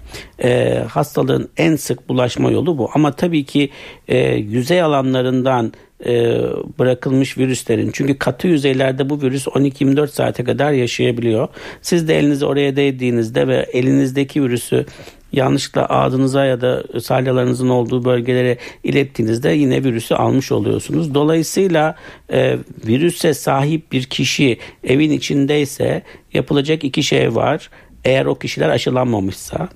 E, 0.43 0.79
hastalığın 0.89 1.49
en 1.57 1.75
sık 1.75 2.09
bulaşma 2.09 2.51
yolu 2.51 2.77
bu. 2.77 2.89
Ama 2.93 3.11
tabii 3.11 3.43
ki 3.43 3.69
e, 4.07 4.17
yüzey 4.35 4.81
alanlarından 4.81 5.73
e, 6.05 6.41
bırakılmış 6.79 7.37
virüslerin 7.37 7.89
çünkü 7.93 8.17
katı 8.17 8.47
yüzeylerde 8.47 9.09
bu 9.09 9.21
virüs 9.21 9.47
12-24 9.47 10.07
saate 10.07 10.43
kadar 10.43 10.71
yaşayabiliyor. 10.71 11.47
Siz 11.81 12.07
de 12.07 12.19
elinizi 12.19 12.45
oraya 12.45 12.75
değdiğinizde 12.75 13.47
ve 13.47 13.69
elinizdeki 13.73 14.43
virüsü 14.43 14.85
yanlışlıkla 15.31 15.85
ağzınıza 15.85 16.45
ya 16.45 16.61
da 16.61 16.83
salyalarınızın 17.01 17.69
olduğu 17.69 18.05
bölgelere 18.05 18.57
ilettiğinizde 18.83 19.49
yine 19.49 19.83
virüsü 19.83 20.15
almış 20.15 20.51
oluyorsunuz. 20.51 21.13
Dolayısıyla 21.13 21.95
e, 22.31 22.57
virüse 22.87 23.33
sahip 23.33 23.91
bir 23.91 24.03
kişi 24.03 24.57
evin 24.83 25.11
içindeyse 25.11 26.03
yapılacak 26.33 26.83
iki 26.83 27.03
şey 27.03 27.35
var. 27.35 27.69
Eğer 28.05 28.25
o 28.25 28.35
kişiler 28.35 28.69
aşılanmamışsa. 28.69 29.69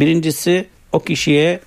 Birincisi 0.00 0.66
o 0.92 1.00
kişiye 1.00 1.60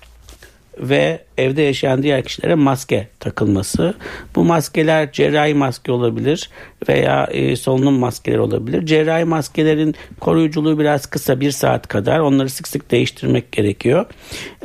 ve 0.80 1.20
evde 1.38 1.62
yaşayan 1.62 2.02
diğer 2.02 2.24
kişilere 2.24 2.54
maske 2.54 3.08
takılması. 3.20 3.94
Bu 4.36 4.44
maskeler 4.44 5.12
cerrahi 5.12 5.54
maske 5.54 5.92
olabilir 5.92 6.50
veya 6.88 7.24
e, 7.24 7.56
solunum 7.56 7.94
maskeleri 7.94 8.40
olabilir. 8.40 8.86
Cerrahi 8.86 9.24
maskelerin 9.24 9.94
koruyuculuğu 10.20 10.78
biraz 10.78 11.06
kısa 11.06 11.40
bir 11.40 11.50
saat 11.50 11.88
kadar. 11.88 12.18
Onları 12.18 12.50
sık 12.50 12.68
sık 12.68 12.90
değiştirmek 12.90 13.52
gerekiyor. 13.52 14.06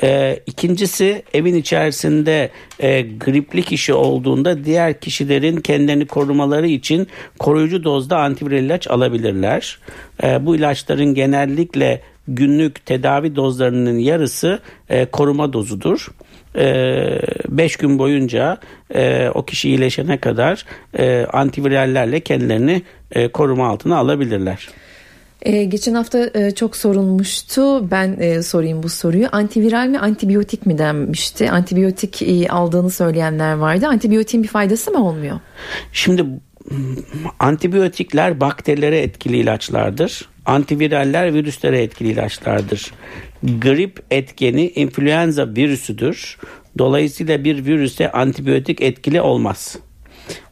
E, 0.04 0.40
ikincisi 0.46 1.24
evin 1.34 1.56
içerisinde 1.56 2.50
e, 2.80 3.02
gripli 3.02 3.64
kişi 3.64 3.94
olduğunda 3.94 4.66
diğer 4.66 5.00
kişilerin 5.00 5.58
kendilerini 5.58 6.06
korumaları 6.06 6.68
için 6.68 7.08
koruyucu 7.40 7.84
dozda 7.84 8.18
antiviral 8.18 8.64
ilaç 8.64 8.88
alabilirler. 8.88 9.80
E, 10.24 10.46
bu 10.46 10.56
ilaçların 10.56 11.14
genellikle 11.14 12.02
günlük 12.28 12.86
tedavi 12.86 13.36
dozlarının 13.36 13.98
yarısı 13.98 14.60
e, 14.90 15.06
koruma 15.06 15.54
dozudur. 15.54 16.08
5 16.56 17.76
gün 17.78 18.00
boyunca 18.00 18.58
e, 18.96 19.30
o 19.34 19.46
kişi 19.46 19.70
iyileşene 19.70 20.18
kadar 20.18 20.66
e, 20.98 21.26
antivirallerle 21.26 22.20
kendilerini 22.20 22.82
e, 23.12 23.28
koruma 23.28 23.68
altına 23.68 23.98
alabilirler. 23.98 24.70
Ee, 25.46 25.64
geçen 25.64 25.94
hafta 25.94 26.30
e, 26.34 26.52
çok 26.52 26.76
sorulmuştu. 26.76 27.92
Ben 27.92 28.18
e, 28.20 28.44
sorayım 28.44 28.84
bu 28.84 28.90
soruyu. 28.90 29.28
Antiviral 29.32 29.88
mi 29.88 30.00
antibiyotik 30.00 30.66
mi 30.66 30.78
denmişti? 30.78 31.52
Antibiyotik 31.52 32.22
e, 32.22 32.48
aldığını 32.48 32.92
söyleyenler 32.92 33.54
vardı. 33.54 33.88
Antibiyotiğin 33.88 34.44
bir 34.44 34.48
faydası 34.48 34.92
mı 34.92 35.08
olmuyor? 35.08 35.40
Şimdi 35.92 36.26
antibiyotikler 37.40 38.40
bakterilere 38.40 39.00
etkili 39.00 39.38
ilaçlardır. 39.38 40.30
Antiviraller 40.46 41.34
virüslere 41.34 41.82
etkili 41.82 42.10
ilaçlardır. 42.12 42.92
Grip 43.44 44.04
etkeni 44.12 44.70
influenza 44.70 45.48
virüsüdür. 45.48 46.38
Dolayısıyla 46.78 47.44
bir 47.44 47.66
virüse 47.66 48.12
antibiyotik 48.12 48.82
etkili 48.82 49.22
olmaz. 49.22 49.78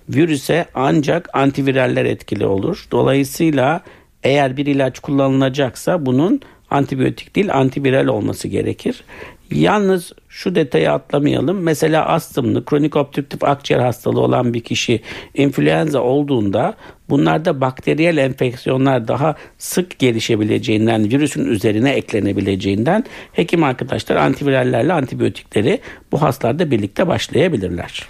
Virüse 0.10 0.66
ancak 0.74 1.30
antiviraller 1.36 2.06
etkili 2.06 2.46
olur. 2.46 2.88
Dolayısıyla 2.92 3.82
eğer 4.24 4.58
bir 4.58 4.66
ilaç 4.66 5.00
kullanılacaksa 5.00 6.06
bunun 6.06 6.42
antibiyotik 6.70 7.36
değil 7.36 7.54
antiviral 7.54 8.08
olması 8.08 8.48
gerekir. 8.48 9.04
Yalnız 9.54 10.12
şu 10.30 10.56
detayı 10.56 10.92
atlamayalım. 10.92 11.62
Mesela 11.62 12.06
astımlı, 12.06 12.66
kronik 12.66 12.96
obstrüktif 12.96 13.44
akciğer 13.44 13.80
hastalığı 13.80 14.22
olan 14.22 14.54
bir 14.54 14.60
kişi 14.60 15.02
influenza 15.34 16.00
olduğunda 16.00 16.76
bunlarda 17.10 17.62
bakteriyel 17.62 18.18
enfeksiyonlar 18.18 19.08
daha 19.08 19.36
sık 19.58 20.00
gelişebileceğinden, 20.00 21.12
virüsün 21.12 21.46
üzerine 21.46 21.92
eklenebileceğinden 21.92 23.06
hekim 23.34 23.64
arkadaşlar 23.64 24.16
antivirallerle 24.16 24.94
antibiyotikleri 24.94 25.80
bu 26.12 26.22
hastalarda 26.22 26.72
birlikte 26.72 27.08
başlayabilirler. 27.08 28.08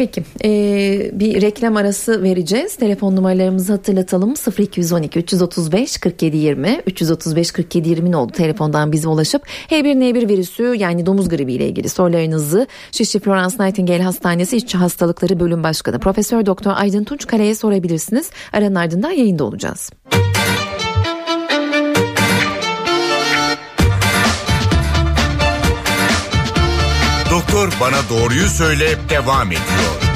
Peki 0.00 0.22
e, 0.44 0.50
bir 1.12 1.42
reklam 1.42 1.76
arası 1.76 2.22
vereceğiz. 2.22 2.76
Telefon 2.76 3.16
numaralarımızı 3.16 3.72
hatırlatalım. 3.72 4.34
0212 4.58 5.18
335 5.18 5.98
47 5.98 6.36
20 6.36 6.80
335 6.86 7.52
47 7.52 7.88
20 7.88 8.16
oldu 8.16 8.32
telefondan 8.32 8.92
bize 8.92 9.08
ulaşıp 9.08 9.42
H1N1 9.70 10.28
virüsü 10.28 10.74
yani 10.78 11.06
domuz 11.06 11.28
gribi 11.28 11.52
ile 11.52 11.68
ilgili 11.68 11.88
sorularınızı 11.88 12.66
Şişli 12.92 13.20
Florence 13.20 13.56
Nightingale 13.60 14.02
Hastanesi 14.02 14.56
İççi 14.56 14.78
Hastalıkları 14.78 15.40
Bölüm 15.40 15.62
Başkanı 15.62 15.98
Profesör 15.98 16.46
Doktor 16.46 16.72
Aydın 16.74 17.04
Tunç 17.04 17.26
Kale'ye 17.26 17.54
sorabilirsiniz. 17.54 18.30
Aranın 18.52 18.74
ardından 18.74 19.10
yayında 19.10 19.44
olacağız. 19.44 19.90
Doktor 20.10 20.29
bana 27.80 28.00
doğruyu 28.10 28.46
söyle 28.46 28.84
devam 29.10 29.46
ediyor. 29.48 30.10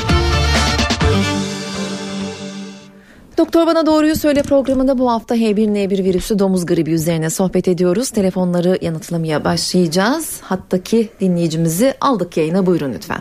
Doktor 3.38 3.66
Bana 3.66 3.86
Doğruyu 3.86 4.14
Söyle 4.14 4.42
programında 4.42 4.98
bu 4.98 5.10
hafta 5.10 5.36
H1N1 5.36 6.04
virüsü 6.04 6.38
domuz 6.38 6.66
gribi 6.66 6.90
üzerine 6.92 7.30
sohbet 7.30 7.68
ediyoruz. 7.68 8.10
Telefonları 8.10 8.78
yanıtlamaya 8.80 9.44
başlayacağız. 9.44 10.40
Hattaki 10.42 11.08
dinleyicimizi 11.20 11.94
aldık 12.00 12.36
yayına 12.36 12.66
buyurun 12.66 12.92
lütfen. 12.92 13.20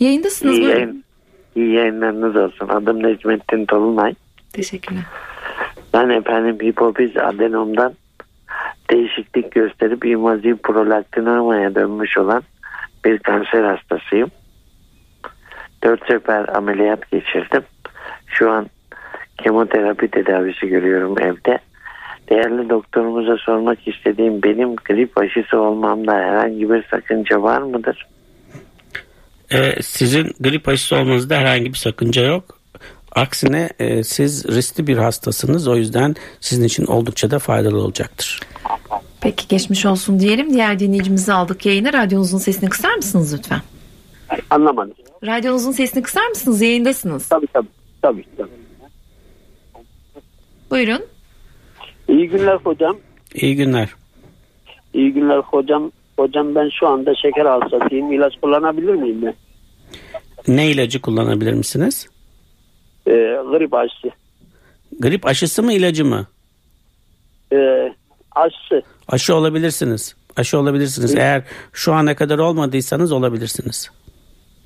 Yayındasınız 0.00 0.54
İyi, 0.54 0.62
buyurun. 0.62 0.78
yayın, 0.80 1.04
iyi 1.56 1.72
yayınlarınız 1.74 2.36
olsun. 2.36 2.68
Adım 2.68 3.02
Necmettin 3.02 3.66
Tolunay. 3.66 4.14
Teşekkürler. 4.52 5.02
Ben 5.94 6.08
efendim 6.08 6.58
hipofiz 6.62 7.16
adenomdan 7.16 7.92
değişiklik 8.90 9.52
gösterip 9.52 10.04
invaziv 10.06 10.56
prolaktinomaya 10.56 11.74
dönmüş 11.74 12.18
olan 12.18 12.42
bir 13.04 13.18
kanser 13.18 13.64
hastasıyım. 13.64 14.30
Dört 15.84 16.06
sefer 16.06 16.48
ameliyat 16.48 17.10
geçirdim. 17.10 17.62
Şu 18.26 18.50
an 18.50 18.66
kemoterapi 19.38 20.08
tedavisi 20.08 20.68
görüyorum 20.68 21.18
evde. 21.20 21.58
Değerli 22.30 22.70
doktorumuza 22.70 23.36
sormak 23.36 23.88
istediğim 23.88 24.42
benim 24.42 24.76
grip 24.76 25.18
aşısı 25.18 25.60
olmamda 25.60 26.12
herhangi 26.12 26.70
bir 26.70 26.84
sakınca 26.90 27.42
var 27.42 27.62
mıdır? 27.62 28.06
Ee, 29.52 29.82
sizin 29.82 30.32
grip 30.40 30.68
aşısı 30.68 30.96
olmanızda 30.96 31.36
herhangi 31.36 31.66
bir 31.66 31.78
sakınca 31.78 32.22
yok. 32.22 32.58
Aksine 33.12 33.68
e, 33.78 34.04
siz 34.04 34.48
riskli 34.48 34.86
bir 34.86 34.96
hastasınız. 34.96 35.68
O 35.68 35.76
yüzden 35.76 36.14
sizin 36.40 36.64
için 36.64 36.86
oldukça 36.86 37.30
da 37.30 37.38
faydalı 37.38 37.78
olacaktır. 37.78 38.40
Peki 39.26 39.48
geçmiş 39.48 39.86
olsun 39.86 40.20
diyelim. 40.20 40.52
Diğer 40.52 40.78
dinleyicimizi 40.78 41.32
aldık 41.32 41.66
yayına. 41.66 41.92
Radyonuzun 41.92 42.38
sesini 42.38 42.68
kısar 42.70 42.94
mısınız 42.94 43.34
lütfen? 43.38 43.60
Anlamadım. 44.50 44.94
Radyonuzun 45.26 45.72
sesini 45.72 46.02
kısar 46.02 46.26
mısınız? 46.26 46.60
Yayındasınız. 46.60 47.28
Tabii 47.28 47.46
tabii. 47.46 47.66
Tabii. 48.02 48.24
tabii. 48.36 48.50
Buyurun. 50.70 51.02
İyi 52.08 52.28
günler 52.28 52.56
hocam. 52.56 52.96
İyi 53.34 53.56
günler. 53.56 53.88
İyi 54.94 55.12
günler 55.12 55.38
hocam. 55.38 55.92
Hocam 56.18 56.54
ben 56.54 56.70
şu 56.80 56.88
anda 56.88 57.14
şeker 57.14 57.46
hastasıyım. 57.46 58.12
İlaç 58.12 58.32
kullanabilir 58.42 58.94
miyim 58.94 59.22
ben? 59.22 59.34
Ne 60.48 60.70
ilacı 60.70 61.00
kullanabilir 61.00 61.52
misiniz? 61.52 62.08
Ee, 63.06 63.10
grip 63.50 63.74
aşısı. 63.74 64.10
Grip 65.00 65.26
aşısı 65.26 65.62
mı 65.62 65.72
ilacı 65.72 66.04
mı? 66.04 66.26
Ee, 67.52 67.92
aşısı. 68.34 68.82
Aşı 69.08 69.34
olabilirsiniz. 69.34 70.14
Aşı 70.36 70.58
olabilirsiniz. 70.58 71.14
Eğer 71.14 71.42
şu 71.72 71.92
ana 71.92 72.16
kadar 72.16 72.38
olmadıysanız 72.38 73.12
olabilirsiniz. 73.12 73.90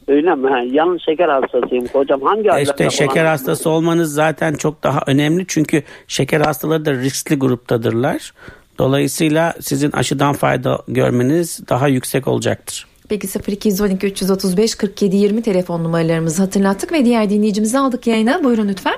Öyle 0.09 0.35
mi? 0.35 0.49
Ha, 0.49 0.59
yalnız 0.71 1.03
şeker 1.03 1.29
hastasıyım 1.29 1.87
hocam. 1.87 2.23
Hangi 2.23 2.49
E 2.49 2.63
İşte 2.63 2.91
şeker 2.91 2.97
kullanabilirim? 3.07 3.27
hastası 3.27 3.71
olmanız 3.71 4.15
zaten 4.15 4.55
çok 4.55 4.83
daha 4.83 5.01
önemli 5.07 5.45
çünkü 5.49 5.83
şeker 6.07 6.41
hastaları 6.41 6.85
da 6.85 6.93
riskli 6.95 7.37
gruptadırlar. 7.37 8.33
Dolayısıyla 8.79 9.55
sizin 9.61 9.93
aşıdan 9.93 10.33
fayda 10.33 10.79
görmeniz 10.89 11.61
daha 11.69 11.89
yüksek 11.89 12.29
olacaktır. 12.29 12.87
Peki 13.09 13.29
0212 13.53 14.07
335 14.07 14.75
47 14.75 15.17
20 15.17 15.43
telefon 15.43 15.85
numaralarımızı 15.85 16.43
hatırlattık 16.43 16.93
ve 16.93 17.05
diğer 17.05 17.31
dinleyicimizi 17.31 17.79
aldık 17.79 18.07
yayına. 18.07 18.45
Buyurun 18.45 18.69
lütfen. 18.69 18.95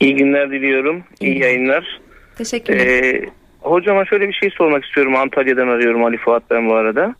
İyi 0.00 0.16
günler 0.16 0.50
diliyorum. 0.50 1.04
İyi 1.20 1.38
yayınlar. 1.38 2.00
Teşekkür 2.38 2.76
ederim. 2.76 3.24
Ee, 3.24 3.28
hocama 3.70 4.04
şöyle 4.04 4.28
bir 4.28 4.32
şey 4.32 4.50
sormak 4.50 4.84
istiyorum. 4.84 5.16
Antalya'dan 5.16 5.68
arıyorum 5.68 6.04
Ali 6.04 6.16
Fuat 6.16 6.42
ben 6.50 6.68
bu 6.68 6.74
arada. 6.74 7.14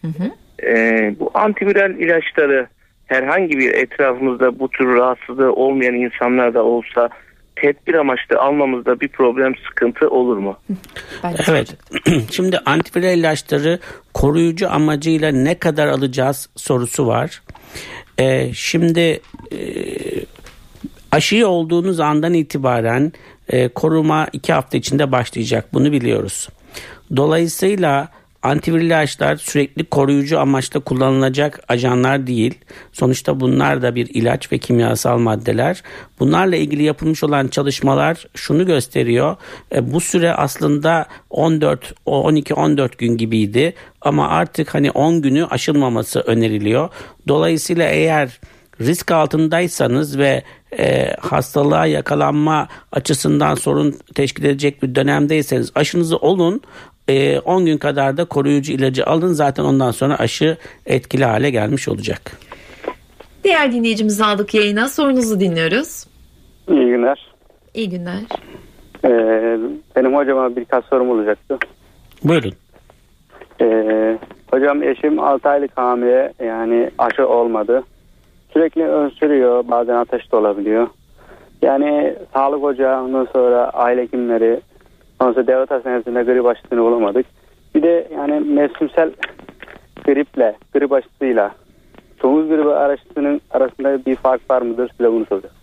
Hı 0.00 0.06
hı. 0.06 0.30
Ee, 0.66 1.14
bu 1.20 1.30
antiviral 1.34 1.90
ilaçları 1.90 2.66
herhangi 3.06 3.58
bir 3.58 3.74
etrafımızda 3.74 4.58
bu 4.58 4.68
tür 4.68 4.94
rahatsızlığı 4.94 5.52
olmayan 5.52 5.94
insanlar 5.94 6.54
da 6.54 6.64
olsa 6.64 7.08
tedbir 7.56 7.94
amaçlı 7.94 8.38
almamızda 8.38 9.00
bir 9.00 9.08
problem 9.08 9.54
sıkıntı 9.68 10.10
olur 10.10 10.36
mu? 10.36 10.56
Evet. 11.48 11.76
Şimdi 12.30 12.58
antiviral 12.66 13.18
ilaçları 13.18 13.78
koruyucu 14.14 14.70
amacıyla 14.70 15.32
ne 15.32 15.58
kadar 15.58 15.86
alacağız 15.86 16.48
sorusu 16.56 17.06
var. 17.06 17.42
Ee, 18.18 18.52
şimdi 18.54 19.20
e, 19.52 19.58
aşıyı 21.12 21.48
olduğunuz 21.48 22.00
andan 22.00 22.34
itibaren 22.34 23.12
e, 23.48 23.68
koruma 23.68 24.28
iki 24.32 24.52
hafta 24.52 24.78
içinde 24.78 25.12
başlayacak. 25.12 25.74
Bunu 25.74 25.92
biliyoruz. 25.92 26.48
Dolayısıyla 27.16 28.08
antiviral 28.42 28.86
ilaçlar 28.86 29.36
sürekli 29.36 29.84
koruyucu 29.84 30.40
amaçla 30.40 30.80
kullanılacak 30.80 31.60
ajanlar 31.68 32.26
değil. 32.26 32.54
Sonuçta 32.92 33.40
bunlar 33.40 33.82
da 33.82 33.94
bir 33.94 34.08
ilaç 34.14 34.52
ve 34.52 34.58
kimyasal 34.58 35.18
maddeler. 35.18 35.82
Bunlarla 36.20 36.56
ilgili 36.56 36.82
yapılmış 36.82 37.24
olan 37.24 37.48
çalışmalar 37.48 38.26
şunu 38.34 38.66
gösteriyor. 38.66 39.36
E, 39.74 39.92
bu 39.92 40.00
süre 40.00 40.32
aslında 40.32 41.06
14 41.30 41.94
12-14 42.06 42.96
gün 42.98 43.16
gibiydi 43.16 43.74
ama 44.00 44.28
artık 44.28 44.74
hani 44.74 44.90
10 44.90 45.22
günü 45.22 45.46
aşılmaması 45.46 46.20
öneriliyor. 46.20 46.88
Dolayısıyla 47.28 47.88
eğer 47.88 48.40
risk 48.80 49.12
altındaysanız 49.12 50.18
ve 50.18 50.42
e, 50.78 51.12
hastalığa 51.20 51.86
yakalanma 51.86 52.68
açısından 52.92 53.54
sorun 53.54 53.94
teşkil 54.14 54.44
edecek 54.44 54.82
bir 54.82 54.94
dönemdeyseniz 54.94 55.72
aşınızı 55.74 56.16
olun. 56.16 56.60
E, 57.08 57.38
10 57.38 57.66
gün 57.66 57.78
kadar 57.78 58.16
da 58.16 58.24
koruyucu 58.24 58.72
ilacı 58.72 59.06
alın 59.06 59.32
zaten 59.32 59.64
ondan 59.64 59.90
sonra 59.90 60.16
aşı 60.16 60.56
etkili 60.86 61.24
hale 61.24 61.50
gelmiş 61.50 61.88
olacak. 61.88 62.38
Diğer 63.44 63.72
dinleyicimizi 63.72 64.24
aldık 64.24 64.54
yayına. 64.54 64.88
Sorunuzu 64.88 65.40
dinliyoruz. 65.40 66.06
İyi 66.68 66.86
günler. 66.86 67.32
İyi 67.74 67.90
günler. 67.90 68.20
Ee, 69.04 69.58
benim 69.96 70.16
hocama 70.16 70.56
birkaç 70.56 70.84
sorum 70.84 71.10
olacaktı. 71.10 71.58
Buyurun. 72.24 72.52
Ee, 73.60 74.18
hocam 74.50 74.82
eşim 74.82 75.20
6 75.20 75.48
aylık 75.48 75.78
hamile 75.78 76.32
yani 76.44 76.90
aşı 76.98 77.28
olmadı. 77.28 77.82
Sürekli 78.52 78.84
öksürüyor 78.84 79.64
bazen 79.68 79.94
ateş 79.94 80.32
de 80.32 80.36
olabiliyor. 80.36 80.88
Yani 81.62 82.16
sağlık 82.34 82.64
ocağı 82.64 83.04
ondan 83.04 83.28
sonra 83.32 83.70
aile 83.70 84.02
hekimleri 84.02 84.60
ondan 85.20 85.32
sonra 85.32 85.46
devlet 85.46 85.70
hastanesinde 85.70 86.22
grip 86.22 86.46
aşısını 86.46 86.80
bulamadık. 86.80 87.26
Bir 87.74 87.82
de 87.82 88.08
yani 88.14 88.40
mevsimsel 88.40 89.10
griple 90.04 90.56
grip 90.74 90.92
aşısıyla 90.92 91.54
domuz 92.22 92.48
gribi 92.48 92.70
aşısının 92.70 93.40
arasında 93.50 94.06
bir 94.06 94.16
fark 94.16 94.50
var 94.50 94.62
mıdır 94.62 94.90
size 94.96 95.12
bunu 95.12 95.26
soracağım. 95.26 95.54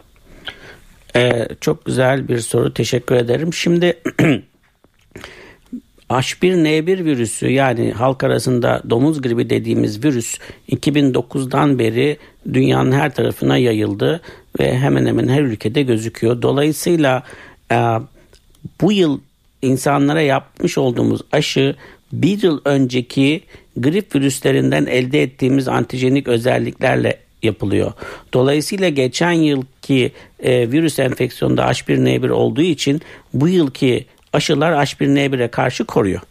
Ee, 1.15 1.47
çok 1.62 1.86
güzel 1.86 2.28
bir 2.28 2.38
soru. 2.38 2.73
Teşekkür 2.73 3.15
ederim. 3.15 3.54
Şimdi 3.54 3.97
H1N1 6.10 7.06
virüsü 7.06 7.47
yani 7.47 7.91
halk 7.91 8.23
arasında 8.23 8.82
domuz 8.89 9.21
gribi 9.21 9.50
dediğimiz 9.50 10.06
virüs 10.06 10.39
2009'dan 10.69 11.80
beri 11.80 12.17
dünyanın 12.54 12.92
her 12.92 13.16
tarafına 13.16 13.58
yayıldı 13.58 14.22
ve 14.60 14.78
hemen 14.78 15.06
hemen 15.06 15.28
her 15.28 15.42
ülkede 15.42 15.82
gözüküyor. 15.82 16.42
Dolayısıyla 16.42 17.24
e, 17.72 17.76
bu 18.82 18.92
yıl 18.92 19.20
insanlara 19.62 20.22
yapmış 20.22 20.78
olduğumuz 20.78 21.22
aşı 21.32 21.76
bir 22.14 22.44
yıl 22.44 22.62
önceki 22.66 23.42
grip 23.78 24.16
virüslerinden 24.16 24.86
elde 24.86 25.24
ettiğimiz 25.24 25.68
antijenik 25.68 26.28
özelliklerle 26.28 27.18
yapılıyor. 27.44 27.94
Dolayısıyla 28.34 28.90
geçen 28.90 29.32
yılki 29.32 30.12
e, 30.40 30.72
virüs 30.72 31.00
enfeksiyonunda 31.00 31.66
H1N1 31.66 32.30
olduğu 32.30 32.62
için 32.62 33.02
bu 33.34 33.48
yılki 33.48 34.06
aşılar 34.34 34.72
H1N1'e 34.72 35.48
karşı 35.48 35.86
koruyor. 35.86 36.22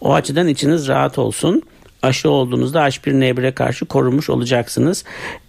O 0.00 0.14
açıdan 0.14 0.48
içiniz 0.48 0.88
rahat 0.88 1.18
olsun. 1.18 1.62
Aşı 2.02 2.30
olduğunuzda 2.30 2.80
H1N1'e 2.88 3.52
karşı 3.52 3.84
korunmuş 3.84 4.30
olacaksınız. 4.30 5.04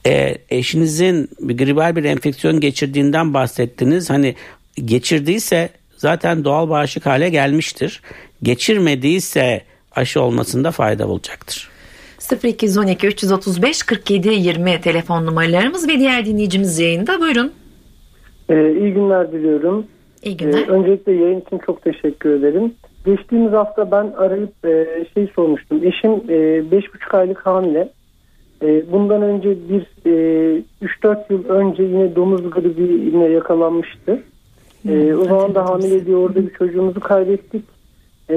E, 0.07 0.35
eşinizin 0.49 1.29
bir 1.39 1.57
gribal 1.57 1.95
bir 1.95 2.03
enfeksiyon 2.03 2.59
geçirdiğinden 2.59 3.33
bahsettiniz. 3.33 4.09
Hani 4.09 4.35
geçirdiyse 4.85 5.69
zaten 5.97 6.43
doğal 6.43 6.69
bağışık 6.69 7.05
hale 7.05 7.29
gelmiştir. 7.29 8.01
Geçirmediyse 8.43 9.61
aşı 9.95 10.21
olmasında 10.21 10.71
fayda 10.71 11.07
olacaktır. 11.07 11.69
0212 12.43 13.07
335 13.07 13.83
47 13.83 14.29
20 14.29 14.81
telefon 14.81 15.25
numaralarımız 15.25 15.87
ve 15.87 15.99
diğer 15.99 16.25
dinleyicimiz 16.25 16.79
yayında. 16.79 17.19
Buyurun. 17.19 17.51
Ee, 18.49 18.53
iyi 18.71 18.93
günler 18.93 19.31
diliyorum. 19.31 19.85
İyi 20.23 20.29
Ee, 20.31 20.33
günler. 20.33 20.67
öncelikle 20.67 21.11
yayın 21.13 21.41
için 21.41 21.59
çok 21.65 21.81
teşekkür 21.83 22.29
ederim. 22.39 22.73
Geçtiğimiz 23.05 23.53
hafta 23.53 23.91
ben 23.91 24.11
arayıp 24.17 24.65
e, 24.65 25.05
şey 25.13 25.27
sormuştum. 25.35 25.83
Eşim 25.83 26.11
e, 26.11 26.71
beş 26.71 26.93
buçuk 26.93 27.13
aylık 27.13 27.45
hamile. 27.45 27.89
E, 28.61 28.91
bundan 28.91 29.21
önce 29.21 29.49
bir 29.69 29.87
e, 30.05 30.61
3-4 30.81 31.17
yıl 31.29 31.45
önce 31.45 31.83
yine 31.83 32.15
domuz 32.15 32.49
gribi 32.49 32.81
yine 32.81 33.25
yakalanmıştı. 33.25 34.21
E, 34.89 35.13
o 35.13 35.23
zaman 35.25 35.55
da 35.55 35.65
hamile 35.65 36.05
diye 36.05 36.15
orada 36.15 36.45
bir 36.45 36.53
çocuğumuzu 36.53 36.99
kaybettik. 36.99 37.65
E, 38.29 38.35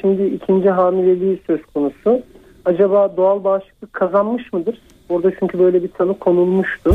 şimdi 0.00 0.22
ikinci 0.22 0.70
hamileliği 0.70 1.40
söz 1.46 1.60
konusu. 1.74 2.22
Acaba 2.64 3.16
doğal 3.16 3.44
bağışıklık 3.44 3.92
kazanmış 3.92 4.52
mıdır? 4.52 4.78
Orada 5.08 5.32
çünkü 5.40 5.58
böyle 5.58 5.82
bir 5.82 5.88
tanı 5.88 6.18
konulmuştu. 6.18 6.94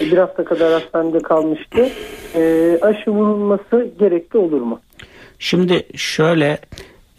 Bir 0.00 0.18
hafta 0.18 0.44
kadar 0.44 0.72
hastanede 0.72 1.18
kalmıştı. 1.18 1.88
E, 2.34 2.78
aşı 2.82 3.10
vurulması 3.10 3.88
gerekli 3.98 4.38
olur 4.38 4.60
mu? 4.60 4.80
Şimdi 5.38 5.86
şöyle 5.96 6.58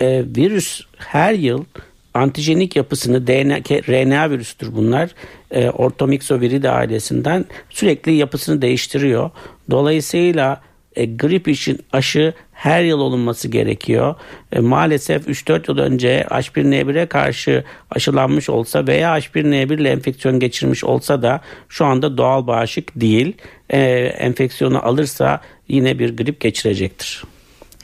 e, 0.01 0.23
virüs 0.37 0.81
her 0.97 1.33
yıl 1.33 1.65
antijenik 2.13 2.75
yapısını 2.75 3.27
DNA, 3.27 3.57
RNA 3.89 4.29
virüstür 4.29 4.75
bunlar. 4.75 5.09
E, 5.51 5.69
Ortomyxoviridae 5.69 6.71
ailesinden 6.71 7.45
sürekli 7.69 8.11
yapısını 8.11 8.61
değiştiriyor. 8.61 9.29
Dolayısıyla 9.71 10.61
e, 10.95 11.05
grip 11.05 11.47
için 11.47 11.79
aşı 11.91 12.33
her 12.53 12.83
yıl 12.83 12.99
olunması 12.99 13.47
gerekiyor. 13.47 14.15
E, 14.51 14.59
maalesef 14.59 15.27
3-4 15.27 15.71
yıl 15.71 15.77
önce 15.77 16.25
H1N1'e 16.29 17.05
karşı 17.05 17.63
aşılanmış 17.91 18.49
olsa 18.49 18.87
veya 18.87 19.17
H1N1 19.17 19.81
ile 19.81 19.89
enfeksiyon 19.89 20.39
geçirmiş 20.39 20.83
olsa 20.83 21.21
da 21.21 21.41
şu 21.69 21.85
anda 21.85 22.17
doğal 22.17 22.47
bağışık 22.47 23.01
değil. 23.01 23.33
E, 23.69 23.79
enfeksiyonu 24.17 24.85
alırsa 24.85 25.41
yine 25.67 25.99
bir 25.99 26.17
grip 26.17 26.39
geçirecektir. 26.39 27.23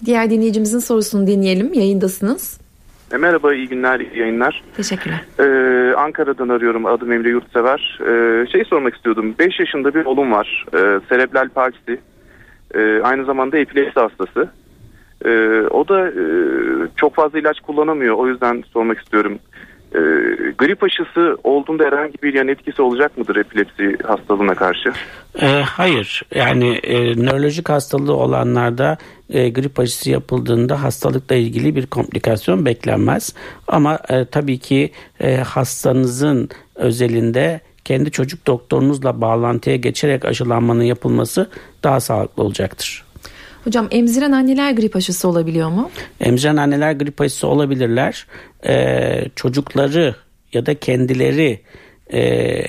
Diğer 0.05 0.29
dinleyicimizin 0.29 0.79
sorusunu 0.79 1.27
dinleyelim. 1.27 1.73
Yayındasınız. 1.73 2.61
E, 3.13 3.17
merhaba, 3.17 3.53
iyi 3.53 3.67
günler, 3.67 3.99
iyi 3.99 4.19
yayınlar. 4.19 4.63
Teşekkürler. 4.77 5.21
Ee, 5.39 5.93
Ankara'dan 5.95 6.49
arıyorum, 6.49 6.85
adım 6.85 7.11
Emre 7.11 7.29
Yurtsever. 7.29 7.99
Ee, 8.01 8.47
şey 8.51 8.63
sormak 8.63 8.95
istiyordum, 8.95 9.35
5 9.39 9.59
yaşında 9.59 9.93
bir 9.93 10.05
oğlum 10.05 10.31
var, 10.31 10.65
ee, 10.73 10.99
serebral 11.09 11.49
palsi. 11.49 11.99
Ee, 12.75 13.01
aynı 13.03 13.25
zamanda 13.25 13.57
epilepsi 13.57 13.99
hastası. 13.99 14.49
Ee, 15.25 15.61
o 15.69 15.87
da 15.87 16.07
e, 16.07 16.23
çok 16.95 17.15
fazla 17.15 17.39
ilaç 17.39 17.59
kullanamıyor, 17.59 18.15
o 18.15 18.27
yüzden 18.27 18.63
sormak 18.73 18.99
istiyorum. 18.99 19.39
Ee, 19.95 19.99
grip 20.57 20.83
aşısı 20.83 21.37
olduğunda 21.43 21.83
herhangi 21.83 22.13
bir 22.23 22.33
yan 22.33 22.47
etkisi 22.47 22.81
olacak 22.81 23.17
mıdır 23.17 23.35
epilepsi 23.35 23.97
hastalığına 24.03 24.55
karşı? 24.55 24.93
E, 25.41 25.47
hayır 25.47 26.21
yani 26.35 26.69
e, 26.69 27.15
nörolojik 27.15 27.69
hastalığı 27.69 28.15
olanlarda 28.15 28.97
e, 29.29 29.49
grip 29.49 29.79
aşısı 29.79 30.09
yapıldığında 30.09 30.83
hastalıkla 30.83 31.35
ilgili 31.35 31.75
bir 31.75 31.85
komplikasyon 31.85 32.65
beklenmez. 32.65 33.35
Ama 33.67 33.99
e, 34.09 34.25
tabii 34.25 34.57
ki 34.57 34.91
e, 35.19 35.35
hastanızın 35.35 36.49
özelinde 36.75 37.59
kendi 37.85 38.11
çocuk 38.11 38.47
doktorunuzla 38.47 39.21
bağlantıya 39.21 39.75
geçerek 39.75 40.25
aşılanmanın 40.25 40.83
yapılması 40.83 41.49
daha 41.83 41.99
sağlıklı 41.99 42.43
olacaktır. 42.43 43.10
Hocam 43.63 43.87
emziren 43.91 44.31
anneler 44.31 44.71
grip 44.71 44.95
aşısı 44.95 45.27
olabiliyor 45.27 45.69
mu? 45.69 45.89
Emziren 46.19 46.57
anneler 46.57 46.91
grip 46.91 47.21
aşısı 47.21 47.47
olabilirler. 47.47 48.27
Ee, 48.67 49.25
çocukları 49.35 50.15
ya 50.53 50.65
da 50.65 50.79
kendileri 50.79 51.61
e, 52.13 52.21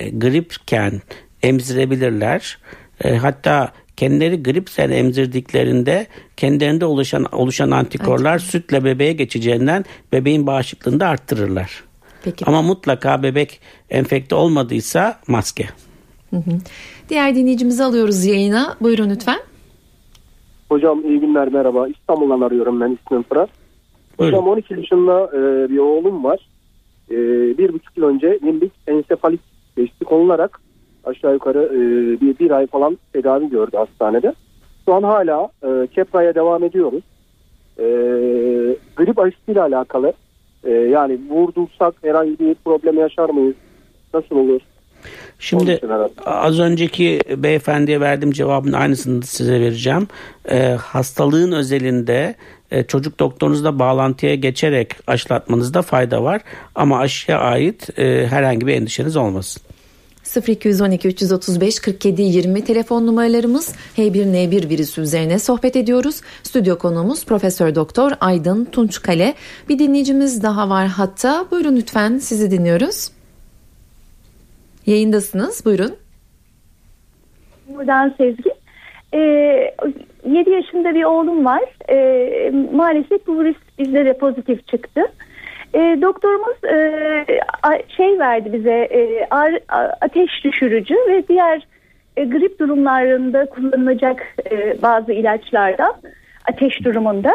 gripken 0.09 1.01
emzirebilirler. 1.43 2.57
E, 3.03 3.15
hatta 3.15 3.71
kendileri 3.97 4.43
gripsen 4.43 4.89
emzirdiklerinde 4.89 6.07
kendilerinde 6.37 6.85
oluşan 6.85 7.25
oluşan 7.31 7.71
antikorlar 7.71 8.39
sütle 8.39 8.83
bebeğe 8.83 9.13
geçeceğinden 9.13 9.85
bebeğin 10.11 10.47
bağışıklığını 10.47 10.99
da 10.99 11.07
arttırırlar. 11.07 11.83
Peki. 12.23 12.45
Ama 12.45 12.61
mutlaka 12.61 13.23
bebek 13.23 13.59
enfekte 13.89 14.35
olmadıysa 14.35 15.19
maske. 15.27 15.65
Hı 16.29 16.37
hı. 16.37 16.59
Diğer 17.09 17.35
dinleyicimizi 17.35 17.83
alıyoruz 17.83 18.25
yayına. 18.25 18.77
Buyurun 18.81 19.09
lütfen. 19.09 19.39
Hocam 20.69 21.01
iyi 21.05 21.19
günler 21.19 21.47
merhaba. 21.47 21.87
İstanbul'dan 21.87 22.41
arıyorum 22.41 22.81
ben 22.81 22.97
ismim 23.01 23.23
Fırat. 23.23 23.49
Hocam 24.17 24.47
12 24.47 24.73
yaşında 24.73 25.29
e, 25.33 25.69
bir 25.69 25.77
oğlum 25.77 26.23
var. 26.23 26.39
E, 27.11 27.17
bir 27.57 27.73
buçuk 27.73 27.97
yıl 27.97 28.03
önce 28.03 28.39
limbik 28.43 28.71
ensefalit 28.87 29.41
teşhisi 29.75 30.05
konularak 30.05 30.61
aşağı 31.03 31.33
yukarı 31.33 31.63
e, 31.63 31.79
bir, 32.21 32.39
bir 32.39 32.51
ay 32.51 32.67
falan 32.67 32.97
tedavi 33.13 33.49
gördü 33.49 33.77
hastanede. 33.77 34.33
Şu 34.85 34.93
an 34.93 35.03
hala 35.03 35.49
e, 35.63 35.87
Kepra'ya 35.87 36.35
devam 36.35 36.63
ediyoruz. 36.63 37.03
E, 37.79 37.85
grip 38.95 39.19
aşısıyla 39.19 39.63
alakalı 39.63 40.13
e, 40.63 40.71
yani 40.71 41.19
vurdursak 41.29 41.95
herhangi 42.01 42.39
bir 42.39 42.55
problem 42.65 42.97
yaşar 42.97 43.29
mıyız? 43.29 43.55
Nasıl 44.13 44.35
olur? 44.35 44.61
Şimdi 45.39 45.81
az 46.25 46.59
önceki 46.59 47.19
beyefendiye 47.37 48.01
verdiğim 48.01 48.31
cevabın 48.31 48.73
aynısını 48.73 49.23
size 49.23 49.61
vereceğim. 49.61 50.07
Ee, 50.49 50.77
hastalığın 50.81 51.51
özelinde 51.51 52.35
e, 52.71 52.83
çocuk 52.83 53.19
doktorunuzla 53.19 53.79
bağlantıya 53.79 54.35
geçerek 54.35 54.95
aşılatmanızda 55.07 55.81
fayda 55.81 56.23
var. 56.23 56.41
Ama 56.75 56.99
aşıya 56.99 57.39
ait 57.39 57.99
e, 57.99 58.27
herhangi 58.27 58.67
bir 58.67 58.73
endişeniz 58.73 59.15
olmasın. 59.15 59.61
0212 60.47 61.07
335 61.07 61.79
47 61.79 62.21
20 62.21 62.63
telefon 62.65 63.07
numaralarımız 63.07 63.75
H1N1 63.97 64.69
virüsü 64.69 65.01
üzerine 65.01 65.39
sohbet 65.39 65.75
ediyoruz. 65.75 66.21
Stüdyo 66.43 66.77
konuğumuz 66.77 67.25
Profesör 67.25 67.75
Doktor 67.75 68.11
Aydın 68.19 68.65
Tunçkale. 68.65 69.33
Bir 69.69 69.79
dinleyicimiz 69.79 70.43
daha 70.43 70.69
var 70.69 70.87
hatta. 70.87 71.45
Buyurun 71.51 71.75
lütfen 71.75 72.17
sizi 72.17 72.51
dinliyoruz. 72.51 73.09
Yayındasınız. 74.85 75.65
Buyurun. 75.65 75.95
Buradan 77.67 78.13
Sezgi. 78.17 78.49
Ee, 79.13 79.75
7 80.29 80.49
yaşında 80.49 80.95
bir 80.95 81.03
oğlum 81.03 81.45
var. 81.45 81.63
Ee, 81.89 82.51
maalesef 82.73 83.27
bu 83.27 83.39
virüs 83.39 83.57
bizde 83.79 84.05
de 84.05 84.17
pozitif 84.17 84.67
çıktı. 84.67 85.01
Ee, 85.73 85.97
doktorumuz 86.01 86.63
e, 86.63 87.25
şey 87.97 88.19
verdi 88.19 88.53
bize 88.53 88.71
e, 88.71 89.27
ateş 90.01 90.43
düşürücü 90.43 90.95
ve 90.95 91.27
diğer 91.27 91.67
e, 92.17 92.25
grip 92.25 92.59
durumlarında 92.59 93.45
kullanılacak 93.45 94.35
e, 94.51 94.81
bazı 94.81 95.13
ilaçlardan 95.13 95.93
ateş 96.51 96.83
durumunda. 96.85 97.33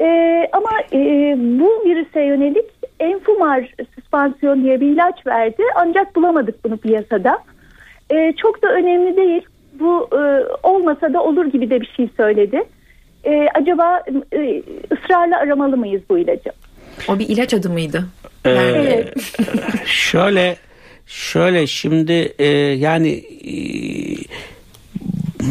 E, 0.00 0.06
ama 0.52 0.70
e, 0.92 0.98
bu 1.38 1.82
virüse 1.84 2.22
yönelik 2.22 2.77
Enfumar 3.00 3.74
süspansiyon 3.94 4.64
diye 4.64 4.80
bir 4.80 4.86
ilaç 4.86 5.26
verdi. 5.26 5.62
Ancak 5.76 6.16
bulamadık 6.16 6.64
bunu 6.64 6.76
piyasada. 6.76 7.38
E, 8.10 8.32
çok 8.42 8.62
da 8.62 8.72
önemli 8.72 9.16
değil. 9.16 9.42
Bu 9.80 10.08
e, 10.12 10.44
olmasa 10.62 11.14
da 11.14 11.22
olur 11.22 11.46
gibi 11.46 11.70
de 11.70 11.80
bir 11.80 11.92
şey 11.96 12.08
söyledi. 12.16 12.64
E, 13.24 13.48
acaba 13.54 14.02
e, 14.32 14.62
ısrarla 14.92 15.38
aramalı 15.38 15.76
mıyız 15.76 16.02
bu 16.10 16.18
ilacı? 16.18 16.50
O 17.08 17.18
bir 17.18 17.28
ilaç 17.28 17.54
adı 17.54 17.70
mıydı? 17.70 18.04
Ee, 18.44 18.50
evet. 18.50 19.14
şöyle 19.86 20.56
şöyle 21.06 21.66
şimdi 21.66 22.34
e, 22.38 22.46
yani 22.46 23.24
e, 23.44 23.52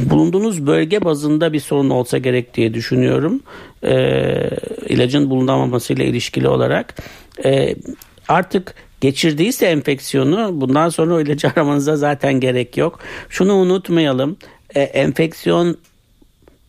bulunduğunuz 0.09 0.67
bölge 0.67 1.03
bazında 1.03 1.53
bir 1.53 1.59
sorun 1.59 1.89
olsa 1.89 2.17
gerek 2.17 2.53
diye 2.53 2.73
düşünüyorum. 2.73 3.41
E, 3.83 3.93
ilacın 4.89 5.29
bulunamamasıyla 5.29 6.05
ilişkili 6.05 6.47
olarak. 6.47 6.95
E, 7.45 7.75
artık 8.27 8.75
geçirdiyse 9.01 9.65
enfeksiyonu 9.65 10.61
bundan 10.61 10.89
sonra 10.89 11.21
ilacı 11.21 11.47
aramanıza 11.55 11.95
zaten 11.95 12.33
gerek 12.33 12.77
yok. 12.77 12.99
Şunu 13.29 13.53
unutmayalım. 13.53 14.37
E, 14.75 14.81
enfeksiyon 14.81 15.77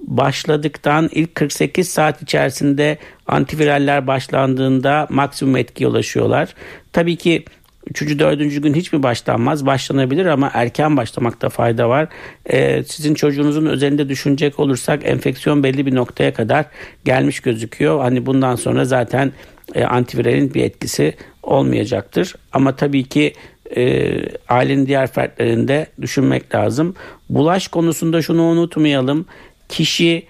başladıktan 0.00 1.08
ilk 1.12 1.34
48 1.34 1.88
saat 1.88 2.22
içerisinde 2.22 2.98
antiviraller 3.26 4.06
başlandığında 4.06 5.06
maksimum 5.10 5.56
etkiye 5.56 5.88
ulaşıyorlar. 5.88 6.54
Tabii 6.92 7.16
ki 7.16 7.44
Üçüncü, 7.90 8.18
dördüncü 8.18 8.62
gün 8.62 8.74
hiç 8.74 8.92
mi 8.92 9.02
başlanmaz? 9.02 9.66
Başlanabilir 9.66 10.26
ama 10.26 10.50
erken 10.54 10.96
başlamakta 10.96 11.48
fayda 11.48 11.88
var. 11.88 12.08
Ee, 12.50 12.84
sizin 12.84 13.14
çocuğunuzun 13.14 13.66
özelinde 13.66 14.08
düşünecek 14.08 14.58
olursak 14.58 15.00
enfeksiyon 15.04 15.62
belli 15.62 15.86
bir 15.86 15.94
noktaya 15.94 16.34
kadar 16.34 16.66
gelmiş 17.04 17.40
gözüküyor. 17.40 18.00
Hani 18.00 18.26
bundan 18.26 18.56
sonra 18.56 18.84
zaten 18.84 19.32
e, 19.74 19.84
antiviralin 19.84 20.54
bir 20.54 20.64
etkisi 20.64 21.14
olmayacaktır. 21.42 22.34
Ama 22.52 22.76
tabii 22.76 23.04
ki 23.04 23.32
e, 23.76 24.14
ailenin 24.48 24.86
diğer 24.86 25.06
fertlerinde 25.06 25.86
düşünmek 26.00 26.54
lazım. 26.54 26.94
Bulaş 27.30 27.68
konusunda 27.68 28.22
şunu 28.22 28.42
unutmayalım. 28.42 29.26
Kişi 29.68 30.26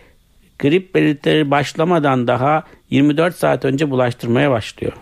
grip 0.58 0.94
belirtileri 0.94 1.50
başlamadan 1.50 2.26
daha 2.26 2.64
24 2.90 3.36
saat 3.36 3.64
önce 3.64 3.90
bulaştırmaya 3.90 4.50
başlıyor. 4.50 4.92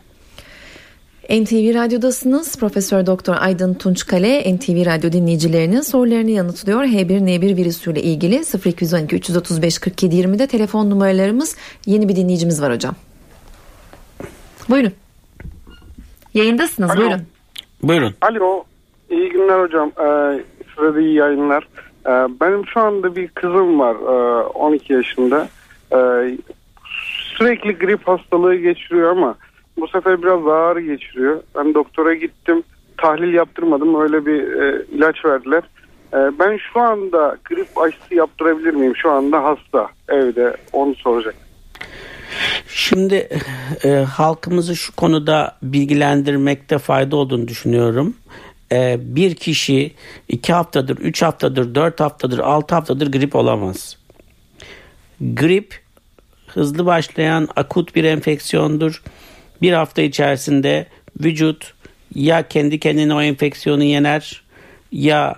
NTV 1.30 1.74
Radyo'dasınız. 1.74 2.56
Profesör 2.56 3.06
Doktor 3.06 3.36
Aydın 3.40 3.74
Tunçkale 3.74 4.56
NTV 4.56 4.86
Radyo 4.86 5.12
dinleyicilerinin 5.12 5.80
sorularını 5.80 6.30
yanıtlıyor. 6.30 6.84
H1N1 6.84 7.56
virüsüyle 7.56 8.02
ilgili 8.02 8.42
0212 8.64 9.16
335 9.16 9.78
47 9.78 10.16
20'de 10.16 10.46
telefon 10.46 10.90
numaralarımız. 10.90 11.56
Yeni 11.86 12.08
bir 12.08 12.16
dinleyicimiz 12.16 12.62
var 12.62 12.74
hocam. 12.74 12.96
Buyurun. 14.70 14.92
Yayındasınız 16.34 16.90
Alo. 16.90 16.98
buyurun. 16.98 17.22
Buyurun. 17.82 18.14
Alo. 18.20 18.64
İyi 19.10 19.28
günler 19.30 19.60
hocam. 19.60 19.88
Ee, 19.88 20.44
size 20.74 20.94
de 20.94 21.00
iyi 21.00 21.14
yayınlar. 21.14 21.68
Ee, 22.06 22.10
benim 22.40 22.66
şu 22.66 22.80
anda 22.80 23.16
bir 23.16 23.28
kızım 23.28 23.80
var. 23.80 23.96
Ee, 23.96 24.42
12 24.46 24.92
yaşında. 24.92 25.48
Ee, 25.92 26.38
sürekli 27.38 27.78
grip 27.78 28.08
hastalığı 28.08 28.54
geçiriyor 28.56 29.10
ama 29.10 29.34
bu 29.76 29.88
sefer 29.88 30.22
biraz 30.22 30.46
ağır 30.46 30.76
geçiriyor. 30.76 31.40
Ben 31.56 31.74
doktora 31.74 32.14
gittim. 32.14 32.62
Tahlil 32.96 33.34
yaptırmadım. 33.34 34.00
Öyle 34.00 34.26
bir 34.26 34.62
e, 34.62 34.84
ilaç 34.92 35.24
verdiler. 35.24 35.62
E, 36.14 36.38
ben 36.38 36.58
şu 36.72 36.80
anda 36.80 37.36
grip 37.44 37.78
aşısı 37.78 38.14
yaptırabilir 38.14 38.74
miyim? 38.74 38.96
Şu 38.96 39.10
anda 39.10 39.44
hasta 39.44 39.88
evde. 40.08 40.56
Onu 40.72 40.94
soracak. 40.94 41.34
Şimdi 42.68 43.28
e, 43.84 43.88
halkımızı 43.88 44.76
şu 44.76 44.96
konuda 44.96 45.56
bilgilendirmekte 45.62 46.78
fayda 46.78 47.16
olduğunu 47.16 47.48
düşünüyorum. 47.48 48.16
E, 48.72 48.96
bir 49.00 49.34
kişi 49.34 49.94
iki 50.28 50.52
haftadır, 50.52 50.98
üç 50.98 51.22
haftadır, 51.22 51.74
dört 51.74 52.00
haftadır, 52.00 52.38
altı 52.38 52.74
haftadır 52.74 53.12
grip 53.12 53.36
olamaz. 53.36 53.96
Grip 55.20 55.80
hızlı 56.46 56.86
başlayan 56.86 57.48
akut 57.56 57.94
bir 57.94 58.04
enfeksiyondur. 58.04 59.02
Bir 59.62 59.72
hafta 59.72 60.02
içerisinde 60.02 60.86
vücut 61.20 61.74
ya 62.14 62.48
kendi 62.48 62.80
kendine 62.80 63.14
o 63.14 63.22
enfeksiyonu 63.22 63.84
yener 63.84 64.42
ya 64.92 65.36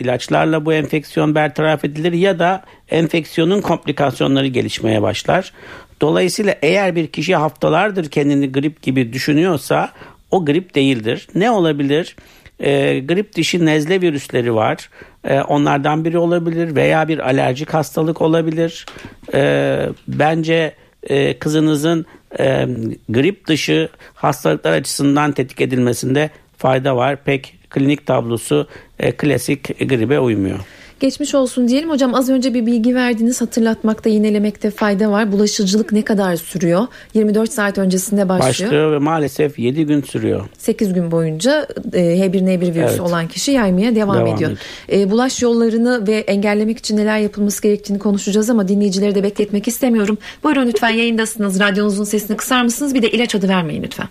ilaçlarla 0.00 0.66
bu 0.66 0.72
enfeksiyon 0.72 1.34
bertaraf 1.34 1.84
edilir 1.84 2.12
ya 2.12 2.38
da 2.38 2.62
enfeksiyonun 2.88 3.60
komplikasyonları 3.60 4.46
gelişmeye 4.46 5.02
başlar. 5.02 5.52
Dolayısıyla 6.00 6.54
eğer 6.62 6.96
bir 6.96 7.06
kişi 7.06 7.36
haftalardır 7.36 8.10
kendini 8.10 8.52
grip 8.52 8.82
gibi 8.82 9.12
düşünüyorsa 9.12 9.90
o 10.30 10.44
grip 10.44 10.74
değildir. 10.74 11.28
Ne 11.34 11.50
olabilir? 11.50 12.16
E, 12.60 13.00
grip 13.00 13.36
dişi 13.36 13.66
nezle 13.66 14.00
virüsleri 14.00 14.54
var. 14.54 14.90
E, 15.24 15.40
onlardan 15.40 16.04
biri 16.04 16.18
olabilir 16.18 16.76
veya 16.76 17.08
bir 17.08 17.18
alerjik 17.18 17.74
hastalık 17.74 18.22
olabilir. 18.22 18.86
E, 19.34 19.88
bence 20.08 20.74
e, 21.02 21.38
kızınızın 21.38 22.06
e, 22.38 22.66
grip 23.08 23.46
dışı 23.46 23.88
hastalıklar 24.14 24.72
açısından 24.72 25.32
tetik 25.32 25.60
edilmesinde 25.60 26.30
fayda 26.56 26.96
var. 26.96 27.24
Pek 27.24 27.54
klinik 27.70 28.06
tablosu 28.06 28.68
e, 28.98 29.12
klasik 29.12 29.78
gribe 29.78 30.18
uymuyor. 30.18 30.58
Geçmiş 31.00 31.34
olsun 31.34 31.68
diyelim. 31.68 31.90
Hocam 31.90 32.14
az 32.14 32.28
önce 32.30 32.54
bir 32.54 32.66
bilgi 32.66 32.94
verdiniz. 32.94 33.40
Hatırlatmakta, 33.40 34.08
yinelemekte 34.10 34.70
fayda 34.70 35.10
var. 35.10 35.32
Bulaşıcılık 35.32 35.92
ne 35.92 36.02
kadar 36.02 36.36
sürüyor? 36.36 36.86
24 37.14 37.52
saat 37.52 37.78
öncesinde 37.78 38.28
başlıyor. 38.28 38.48
Başlıyor 38.70 38.92
ve 38.92 38.98
maalesef 38.98 39.58
7 39.58 39.86
gün 39.86 40.02
sürüyor. 40.02 40.48
8 40.58 40.92
gün 40.92 41.10
boyunca 41.10 41.66
e, 41.92 41.98
H1N1 42.00 42.60
virüsü 42.60 42.80
Evet. 42.80 43.00
olan 43.00 43.28
kişi 43.28 43.52
yaymaya 43.52 43.94
devam, 43.94 44.16
Devam 44.16 44.34
ediyor. 44.36 44.50
ediyor. 44.90 45.02
E, 45.06 45.10
bulaş 45.10 45.42
yollarını 45.42 46.06
ve 46.06 46.16
engellemek 46.16 46.78
için 46.78 46.96
neler 46.96 47.18
yapılması 47.18 47.62
gerektiğini 47.62 47.98
konuşacağız 47.98 48.50
ama 48.50 48.68
dinleyicileri 48.68 49.14
de 49.14 49.22
bekletmek 49.22 49.68
istemiyorum. 49.68 50.18
Buyurun 50.44 50.66
lütfen 50.66 50.90
yayındasınız. 50.90 51.60
Radyonuzun 51.60 52.04
sesini 52.04 52.36
kısar 52.36 52.62
mısınız? 52.62 52.94
Bir 52.94 53.02
de 53.02 53.10
ilaç 53.10 53.34
adı 53.34 53.48
vermeyin 53.48 53.82
lütfen. 53.82 54.08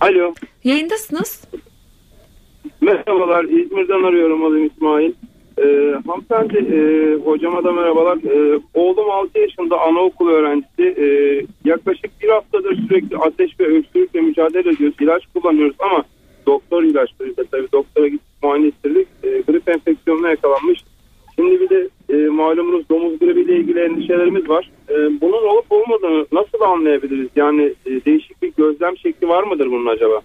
Alo. 0.00 0.34
Yayındasınız. 0.64 1.40
Merhabalar. 2.80 3.44
İzmir'den 3.44 4.02
arıyorum. 4.02 4.44
Adım 4.44 4.66
İsmail. 4.66 5.12
Ee, 5.58 5.94
hanımefendi 6.06 6.74
e, 6.74 6.78
hocama 7.24 7.64
da 7.64 7.72
merhabalar. 7.72 8.16
Ee, 8.16 8.60
oğlum 8.74 9.10
6 9.10 9.38
yaşında 9.38 9.80
anaokulu 9.80 10.30
öğrencisi. 10.30 10.82
Ee, 10.82 11.42
yaklaşık 11.64 12.10
bir 12.22 12.28
haftadır 12.28 12.76
sürekli 12.88 13.16
ateş 13.16 13.60
ve 13.60 13.64
öksürükle 13.64 14.20
mücadele 14.20 14.70
ediyoruz. 14.70 14.96
İlaç 15.00 15.22
kullanıyoruz 15.34 15.76
ama 15.78 16.04
doktor 16.46 16.82
ilaçlarıyla 16.82 17.44
tabii 17.50 17.72
doktora 17.72 18.08
gittik 18.08 18.42
muayene 18.42 18.66
ettirdik. 18.66 19.08
Ee, 19.24 19.42
grip 19.48 19.68
enfeksiyonuna 19.68 20.28
yakalanmış. 20.28 20.84
Şimdi 21.36 21.60
bir 21.60 21.70
de 21.70 21.88
e, 22.08 22.16
malumunuz 22.28 22.88
domuz 22.88 23.18
gribiyle 23.18 23.56
ilgili 23.56 23.80
endişelerimiz 23.80 24.48
var. 24.48 24.70
Ee, 24.90 24.94
bunun 25.20 25.42
olup 25.42 25.72
olmadığını 25.72 26.26
nasıl 26.32 26.60
anlayabiliriz? 26.60 27.28
Yani 27.36 27.74
e, 27.86 28.04
değişik 28.04 28.42
bir 28.42 28.52
gözlem 28.56 28.96
şekli 28.96 29.28
var 29.28 29.42
mıdır 29.42 29.66
bunun 29.66 29.86
acaba? 29.86 30.22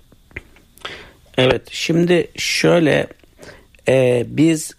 Şimdi 1.81 2.27
şöyle 2.35 3.07
e, 3.87 4.25
biz 4.27 4.73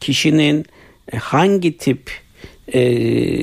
kişinin 0.00 0.66
hangi 1.18 1.78
tip 1.78 2.10
e, 2.68 2.82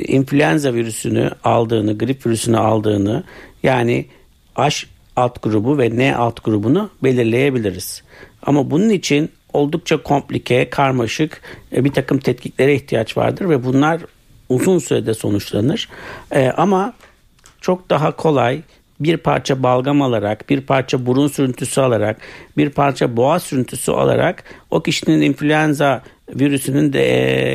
influenza 0.02 0.74
virüsünü 0.74 1.32
aldığını, 1.44 1.98
grip 1.98 2.26
virüsünü 2.26 2.58
aldığını 2.58 3.24
yani 3.64 4.06
H 4.54 4.88
alt 5.16 5.44
grubu 5.44 5.78
ve 5.78 5.98
N 5.98 6.16
alt 6.16 6.44
grubunu 6.44 6.90
belirleyebiliriz. 7.04 8.04
Ama 8.42 8.72
bunun 8.72 8.90
için 8.90 9.30
oldukça 9.54 10.04
komplike, 10.04 10.70
karmaşık 10.70 11.42
e, 11.76 11.84
bir 11.84 11.92
takım 11.92 12.18
tetkiklere 12.18 12.76
ihtiyaç 12.76 13.18
vardır 13.18 13.50
ve 13.50 13.66
bunlar 13.66 14.02
uzun 14.50 14.80
sürede 14.80 15.14
sonuçlanır. 15.14 15.90
E, 16.32 16.48
ama 16.50 16.94
çok 17.62 17.90
daha 17.90 18.16
kolay 18.16 18.62
bir 19.00 19.18
parça 19.18 19.64
balgam 19.64 20.02
alarak, 20.02 20.50
bir 20.50 20.62
parça 20.62 21.06
burun 21.06 21.28
sürüntüsü 21.28 21.82
alarak, 21.82 22.18
bir 22.58 22.70
parça 22.70 23.18
boğaz 23.18 23.44
sürüntüsü 23.44 23.92
alarak 23.92 24.44
o 24.72 24.84
kişinin 24.84 25.22
influenza 25.22 26.04
virüsünün 26.30 26.94
de 26.94 27.04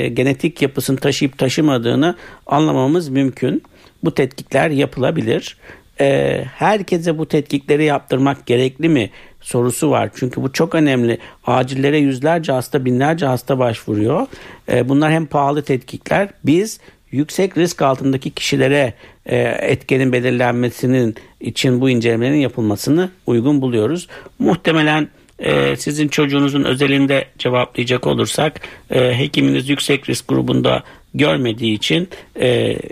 e, 0.05 0.09
genetik 0.09 0.62
yapısını 0.62 0.96
taşıyıp 0.96 1.38
taşımadığını 1.38 2.16
anlamamız 2.46 3.09
mümkün. 3.09 3.62
Bu 4.05 4.14
tetkikler 4.14 4.70
yapılabilir. 4.70 5.57
E, 6.00 6.38
herkese 6.55 7.18
bu 7.18 7.26
tetkikleri 7.26 7.85
yaptırmak 7.85 8.46
gerekli 8.46 8.88
mi 8.88 9.11
sorusu 9.40 9.90
var. 9.90 10.11
Çünkü 10.14 10.42
bu 10.42 10.52
çok 10.52 10.74
önemli. 10.74 11.18
Acillere 11.46 11.98
yüzlerce 11.98 12.52
hasta, 12.52 12.85
binlerce 12.85 13.26
hasta 13.26 13.59
başvuruyor. 13.59 14.26
E, 14.72 14.88
bunlar 14.88 15.12
hem 15.12 15.26
pahalı 15.26 15.62
tetkikler. 15.62 16.28
Biz 16.44 16.81
yüksek 17.12 17.59
risk 17.59 17.83
altındaki 17.83 18.31
kişilere 18.31 18.94
e, 19.27 19.37
etkenin 19.61 20.12
belirlenmesinin 20.12 21.14
için 21.40 21.81
bu 21.81 21.90
incelemelerin 21.90 22.40
yapılmasını 22.40 23.11
uygun 23.27 23.62
buluyoruz. 23.62 24.09
Muhtemelen 24.38 25.09
e, 25.38 25.77
sizin 25.77 26.09
çocuğunuzun 26.09 26.64
özelinde 26.64 27.25
cevaplayacak 27.38 28.07
olursak 28.07 28.61
e, 28.90 29.18
hekiminiz 29.18 29.68
yüksek 29.68 30.09
risk 30.09 30.29
grubunda 30.29 30.83
görmediği 31.14 31.75
için 31.75 32.09
e, 32.37 32.48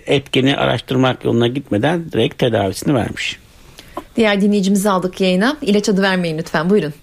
etkeni 0.06 0.56
araştırmak 0.56 1.24
yoluna 1.24 1.46
gitmeden 1.46 2.12
direkt 2.12 2.38
tedavisini 2.38 2.94
vermiş. 2.94 3.38
Diğer 4.16 4.40
dinleyicimizi 4.40 4.90
aldık 4.90 5.20
yayına. 5.20 5.56
İlaç 5.62 5.88
adı 5.88 6.02
vermeyin 6.02 6.38
lütfen. 6.38 6.70
Buyurun. 6.70 6.94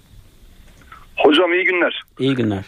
Hocam 1.18 1.54
iyi 1.54 1.64
günler. 1.64 2.04
İyi 2.20 2.36
günler. 2.36 2.64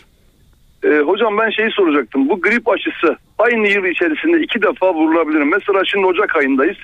Ee, 0.83 0.99
hocam 0.99 1.37
ben 1.37 1.49
şeyi 1.49 1.71
soracaktım. 1.71 2.29
Bu 2.29 2.41
grip 2.41 2.69
aşısı 2.69 3.17
aynı 3.37 3.67
yıl 3.67 3.85
içerisinde 3.85 4.41
iki 4.41 4.61
defa 4.61 4.93
vurulabilir. 4.93 5.39
mi? 5.39 5.51
Mesela 5.53 5.85
şimdi 5.85 6.05
Ocak 6.05 6.35
ayındayız. 6.35 6.77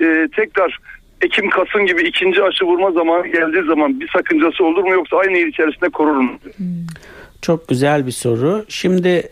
Ee, 0.00 0.28
tekrar 0.36 0.78
Ekim, 1.20 1.50
Kasım 1.50 1.86
gibi 1.86 2.02
ikinci 2.02 2.42
aşı 2.42 2.64
vurma 2.64 2.90
zamanı 2.90 3.26
geldiği 3.26 3.66
zaman 3.66 4.00
bir 4.00 4.08
sakıncası 4.16 4.64
olur 4.64 4.82
mu 4.84 4.92
yoksa 4.92 5.16
aynı 5.16 5.38
yıl 5.38 5.46
içerisinde 5.46 5.88
korur 5.88 6.16
mu? 6.16 6.38
Çok 7.42 7.68
güzel 7.68 8.06
bir 8.06 8.12
soru. 8.12 8.64
Şimdi 8.68 9.22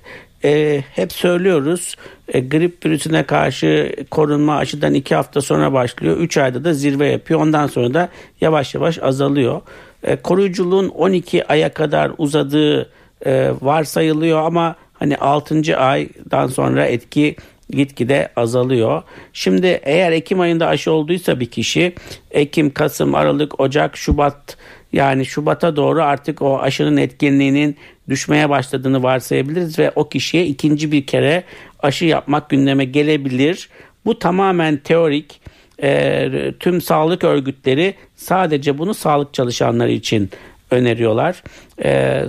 e, 0.45 0.83
hep 0.95 1.13
söylüyoruz 1.13 1.97
e, 2.29 2.41
grip 2.41 2.87
virüsüne 2.87 3.23
karşı 3.23 3.97
korunma 4.11 4.57
aşıdan 4.57 4.95
iki 4.95 5.15
hafta 5.15 5.41
sonra 5.41 5.73
başlıyor. 5.73 6.17
Üç 6.17 6.37
ayda 6.39 6.65
da 6.65 6.73
zirve 6.73 7.07
yapıyor. 7.07 7.41
Ondan 7.41 7.67
sonra 7.67 7.95
da 7.95 8.09
yavaş 8.41 8.75
yavaş 8.75 8.99
azalıyor. 9.03 9.61
E, 10.03 10.17
koruyuculuğun 10.17 10.89
12 10.89 11.47
aya 11.47 11.75
kadar 11.75 12.13
uzadığı 12.19 12.91
e, 13.27 13.53
varsayılıyor 13.61 14.43
ama 14.43 14.77
hani 14.93 15.17
6. 15.17 15.77
aydan 15.77 16.47
sonra 16.47 16.87
etki 16.87 17.37
gitgide 17.71 18.29
azalıyor. 18.37 19.03
Şimdi 19.33 19.81
eğer 19.83 20.13
Ekim 20.13 20.41
ayında 20.41 20.67
aşı 20.67 20.93
olduysa 20.93 21.41
bir 21.41 21.47
kişi 21.47 21.95
Ekim, 22.31 22.71
Kasım, 22.71 23.15
Aralık, 23.15 23.61
Ocak, 23.61 23.97
Şubat 23.97 24.57
yani 24.93 25.27
Şubat'a 25.27 25.77
doğru 25.77 26.03
artık 26.03 26.43
o 26.43 26.59
aşının 26.59 26.97
etkinliğinin 26.97 27.77
düşmeye 28.09 28.51
başladığını 28.51 29.03
varsayabiliriz 29.03 29.79
ve 29.79 29.93
o 29.95 30.09
kişiye 30.09 30.47
ikinci 30.47 30.93
bir 30.93 31.07
kere 31.07 31.45
aşı 31.81 32.05
yapmak 32.05 32.51
gündeme 32.51 32.85
gelebilir. 32.85 33.69
Bu 34.05 34.19
tamamen 34.19 34.77
teorik. 34.77 35.41
Ee, 35.83 36.53
tüm 36.61 36.81
sağlık 36.81 37.25
örgütleri 37.25 37.95
sadece 38.15 38.79
bunu 38.79 38.95
sağlık 38.95 39.35
çalışanları 39.35 39.93
için 39.93 40.31
öneriyorlar. 40.71 41.43
Ee, 41.85 42.25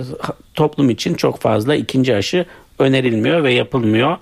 toplum 0.54 0.90
için 0.90 1.14
çok 1.14 1.40
fazla 1.40 1.74
ikinci 1.74 2.16
aşı 2.16 2.44
önerilmiyor 2.78 3.44
ve 3.44 3.52
yapılmıyor. 3.52 4.16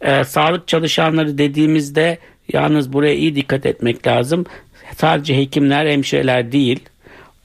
Ee, 0.00 0.24
sağlık 0.24 0.68
çalışanları 0.68 1.38
dediğimizde 1.38 2.18
yalnız 2.52 2.92
buraya 2.92 3.14
iyi 3.14 3.36
dikkat 3.36 3.66
etmek 3.66 4.06
lazım. 4.06 4.46
Sadece 4.96 5.36
hekimler, 5.36 5.86
hemşireler 5.86 6.52
değil. 6.52 6.80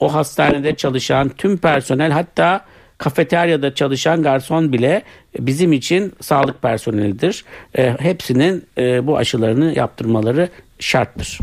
O 0.00 0.14
hastanede 0.14 0.74
çalışan 0.74 1.28
tüm 1.28 1.58
personel 1.58 2.10
hatta 2.10 2.64
kafeteryada 2.98 3.74
çalışan 3.74 4.22
garson 4.22 4.72
bile 4.72 5.02
bizim 5.38 5.72
için 5.72 6.12
sağlık 6.20 6.62
personelidir. 6.62 7.44
E, 7.78 7.90
hepsinin 8.00 8.64
e, 8.78 9.06
bu 9.06 9.16
aşılarını 9.16 9.72
yaptırmaları 9.76 10.48
şarttır. 10.78 11.38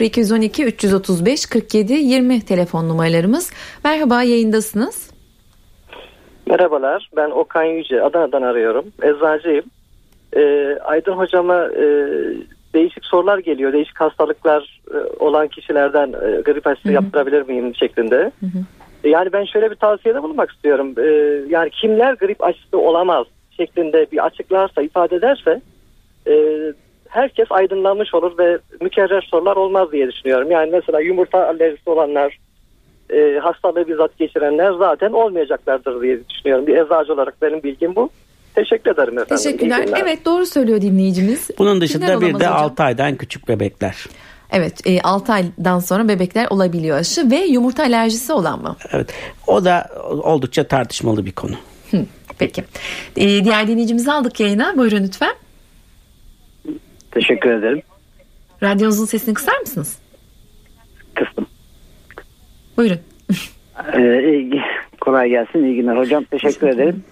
0212 0.00 0.64
335 0.64 1.46
47 1.46 1.92
20 1.92 2.40
telefon 2.40 2.88
numaralarımız. 2.88 3.52
Merhaba 3.84 4.22
yayındasınız. 4.22 5.10
Merhabalar 6.46 7.10
ben 7.16 7.30
Okan 7.30 7.64
Yüce 7.64 8.02
Adana'dan 8.02 8.42
arıyorum. 8.42 8.84
Eczacıyım. 9.02 9.64
Ee, 10.36 10.78
Aydın 10.84 11.12
hocama 11.12 11.64
e, 11.64 11.84
değişik 12.74 13.04
sorular 13.04 13.38
geliyor. 13.38 13.72
Değişik 13.72 14.00
hastalıklar 14.00 14.80
e, 14.94 14.96
olan 15.24 15.48
kişilerden 15.48 16.08
e, 16.08 16.40
grip 16.40 16.66
aşısı 16.66 16.92
yaptırabilir 16.92 17.42
miyim 17.42 17.74
şeklinde. 17.74 18.32
Yani 19.04 19.32
ben 19.32 19.44
şöyle 19.44 19.70
bir 19.70 19.76
tavsiyede 19.76 20.22
bulunmak 20.22 20.50
istiyorum. 20.50 20.94
Ee, 20.98 21.42
yani 21.48 21.70
kimler 21.70 22.14
grip 22.14 22.44
aşısı 22.44 22.78
olamaz 22.78 23.26
şeklinde 23.56 24.06
bir 24.12 24.26
açıklarsa, 24.26 24.82
ifade 24.82 25.16
ederse 25.16 25.60
e, 26.26 26.34
herkes 27.08 27.46
aydınlanmış 27.50 28.14
olur 28.14 28.38
ve 28.38 28.58
mükerrer 28.80 29.28
sorular 29.30 29.56
olmaz 29.56 29.92
diye 29.92 30.08
düşünüyorum. 30.08 30.50
Yani 30.50 30.70
mesela 30.70 31.00
yumurta 31.00 31.46
alerjisi 31.46 31.90
olanlar, 31.90 32.38
e, 33.10 33.38
hastalığı 33.38 33.88
bizzat 33.88 34.18
geçirenler 34.18 34.72
zaten 34.72 35.12
olmayacaklardır 35.12 36.02
diye 36.02 36.18
düşünüyorum. 36.30 36.66
Bir 36.66 36.76
eczacı 36.76 37.12
olarak 37.12 37.42
benim 37.42 37.62
bilgim 37.62 37.96
bu. 37.96 38.10
Teşekkür 38.54 38.90
ederim 38.90 39.18
efendim. 39.18 39.36
Teşekkürler. 39.36 39.88
Evet 40.02 40.24
doğru 40.24 40.46
söylüyor 40.46 40.80
dinleyicimiz. 40.80 41.50
Bunun 41.58 41.70
Kimler 41.70 41.80
dışında 41.80 42.06
bir 42.06 42.26
olamaz 42.26 42.40
de 42.40 42.46
hocam? 42.46 42.64
6 42.64 42.82
aydan 42.82 43.16
küçük 43.16 43.48
bebekler. 43.48 44.06
Evet 44.52 44.86
e, 44.86 45.00
6 45.00 45.32
aydan 45.32 45.78
sonra 45.78 46.08
bebekler 46.08 46.46
olabiliyor 46.50 46.98
aşı 46.98 47.30
ve 47.30 47.36
yumurta 47.36 47.82
alerjisi 47.82 48.32
olan 48.32 48.62
mı? 48.62 48.76
Evet. 48.92 49.12
O 49.46 49.64
da 49.64 49.88
oldukça 50.08 50.64
tartışmalı 50.64 51.26
bir 51.26 51.32
konu. 51.32 51.54
Hı, 51.90 52.04
peki. 52.38 52.64
Ee, 53.16 53.44
diğer 53.44 53.66
dinleyicimizi 53.68 54.12
aldık 54.12 54.40
yayına. 54.40 54.76
Buyurun 54.76 55.02
lütfen. 55.04 55.34
Teşekkür 57.10 57.50
ederim. 57.50 57.82
Radyonuzun 58.62 59.04
sesini 59.04 59.34
kısar 59.34 59.58
mısınız? 59.60 59.98
Kıstım. 61.14 61.46
Buyurun. 62.76 62.98
Ee, 63.94 64.22
iyi- 64.32 64.62
kolay 65.00 65.28
gelsin. 65.28 65.64
İyi 65.64 65.76
günler 65.76 65.96
hocam. 65.96 66.24
Teşekkür 66.24 66.68
ederim. 66.68 67.04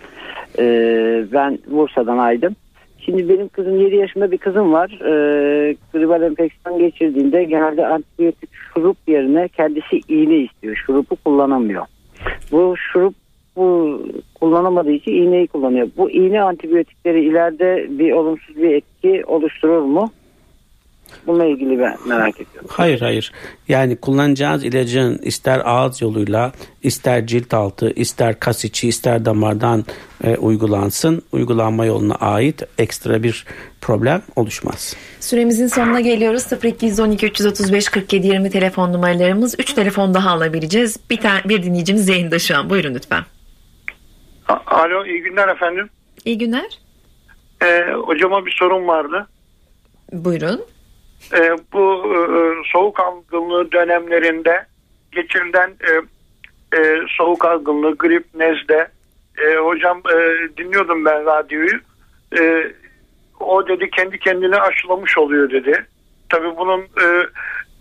Ee, 0.58 1.24
ben 1.32 1.58
Bursa'dan 1.66 2.18
Aydın. 2.18 2.56
Şimdi 3.08 3.28
benim 3.28 3.48
kızım 3.48 3.80
7 3.80 3.96
yaşında 3.96 4.30
bir 4.30 4.38
kızım 4.38 4.72
var. 4.72 4.90
Ee, 4.90 5.76
gribal 5.92 6.22
enfeksiyon 6.22 6.78
geçirdiğinde 6.78 7.44
genelde 7.44 7.86
antibiyotik 7.86 8.50
şurup 8.52 8.96
yerine 9.06 9.48
kendisi 9.48 10.00
iğne 10.08 10.36
istiyor. 10.36 10.76
Şurupu 10.86 11.16
kullanamıyor. 11.16 11.86
Bu 12.52 12.74
şurup 12.76 13.14
bu 13.56 14.00
kullanamadığı 14.40 14.90
için 14.90 15.12
iğneyi 15.12 15.46
kullanıyor. 15.46 15.88
Bu 15.96 16.10
iğne 16.10 16.42
antibiyotikleri 16.42 17.24
ileride 17.24 17.86
bir 17.98 18.12
olumsuz 18.12 18.56
bir 18.56 18.74
etki 18.74 19.24
oluşturur 19.26 19.82
mu? 19.82 20.10
Bununla 21.26 21.44
ilgili 21.44 21.78
ben 21.78 21.96
merak 22.06 22.34
ediyorum. 22.34 22.68
Hayır 22.68 23.00
hayır. 23.00 23.32
Yani 23.68 23.96
kullanacağınız 23.96 24.64
ilacın 24.64 25.18
ister 25.22 25.62
ağız 25.64 26.02
yoluyla, 26.02 26.52
ister 26.82 27.26
cilt 27.26 27.54
altı, 27.54 27.90
ister 27.90 28.40
kas 28.40 28.64
içi, 28.64 28.88
ister 28.88 29.24
damardan 29.24 29.84
e, 30.24 30.36
uygulansın. 30.36 31.22
Uygulanma 31.32 31.84
yoluna 31.84 32.14
ait 32.14 32.62
ekstra 32.78 33.22
bir 33.22 33.44
problem 33.80 34.22
oluşmaz. 34.36 34.96
Süremizin 35.20 35.66
sonuna 35.66 36.00
geliyoruz. 36.00 36.46
0212 36.64 37.26
335 37.26 37.88
47 37.88 38.26
20 38.26 38.50
telefon 38.50 38.92
numaralarımız. 38.92 39.54
3 39.58 39.72
telefon 39.72 40.14
daha 40.14 40.30
alabileceğiz. 40.30 40.96
Bir, 41.10 41.20
tane, 41.20 41.40
bir 41.44 41.62
dinleyicimiz 41.62 42.08
yayında 42.08 42.38
şu 42.38 42.56
an. 42.56 42.70
Buyurun 42.70 42.94
lütfen. 42.94 43.22
Alo 44.66 45.06
iyi 45.06 45.22
günler 45.22 45.48
efendim. 45.48 45.90
İyi 46.24 46.38
günler. 46.38 46.78
Ee, 47.62 47.92
hocama 47.92 48.46
bir 48.46 48.56
sorum 48.58 48.88
vardı. 48.88 49.26
Buyurun. 50.12 50.60
Ee, 51.34 51.56
bu 51.72 52.04
e, 52.14 52.18
soğuk 52.72 53.00
algınlığı 53.00 53.72
dönemlerinde 53.72 54.66
geçirilen 55.12 55.70
e, 55.70 55.90
e, 56.78 56.96
soğuk 57.18 57.44
algınlığı, 57.44 57.96
grip, 57.98 58.24
nezle. 58.34 58.88
E, 59.38 59.56
hocam 59.56 59.98
e, 59.98 60.16
dinliyordum 60.56 61.04
ben 61.04 61.26
radyoyu. 61.26 61.80
E, 62.38 62.72
o 63.40 63.68
dedi 63.68 63.90
kendi 63.90 64.18
kendine 64.18 64.56
aşılamış 64.56 65.18
oluyor 65.18 65.50
dedi. 65.50 65.86
Tabii 66.28 66.56
bunun 66.56 66.80
e, 66.80 67.26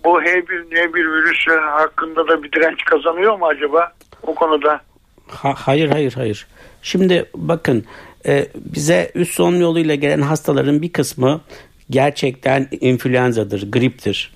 bu 0.04 0.22
H1N1 0.22 0.96
virüsü 0.96 1.52
hakkında 1.52 2.28
da 2.28 2.44
bir 2.44 2.52
direnç 2.52 2.86
kazanıyor 2.86 3.40
mu 3.40 3.46
acaba 3.46 3.94
o 4.24 4.36
konuda? 4.36 4.82
Ha- 5.28 5.56
hayır 5.58 5.90
hayır 5.90 6.14
hayır. 6.14 6.48
Şimdi 6.82 7.26
bakın 7.36 7.86
e, 8.28 8.48
bize 8.56 9.12
üst 9.16 9.34
solunum 9.34 9.62
yoluyla 9.62 9.96
gelen 9.96 10.22
hastaların 10.22 10.82
bir 10.82 10.94
kısmı 10.94 11.42
gerçekten 11.90 12.68
influenzadır, 12.82 13.72
griptir. 13.72 14.34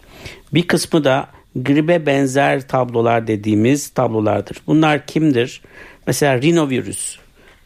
Bir 0.53 0.67
kısmı 0.67 1.03
da 1.03 1.27
gribe 1.55 2.05
benzer 2.05 2.67
tablolar 2.67 3.27
dediğimiz 3.27 3.89
tablolardır. 3.89 4.57
Bunlar 4.67 5.05
kimdir? 5.05 5.61
Mesela 6.07 6.41
rinovirüs, 6.41 7.17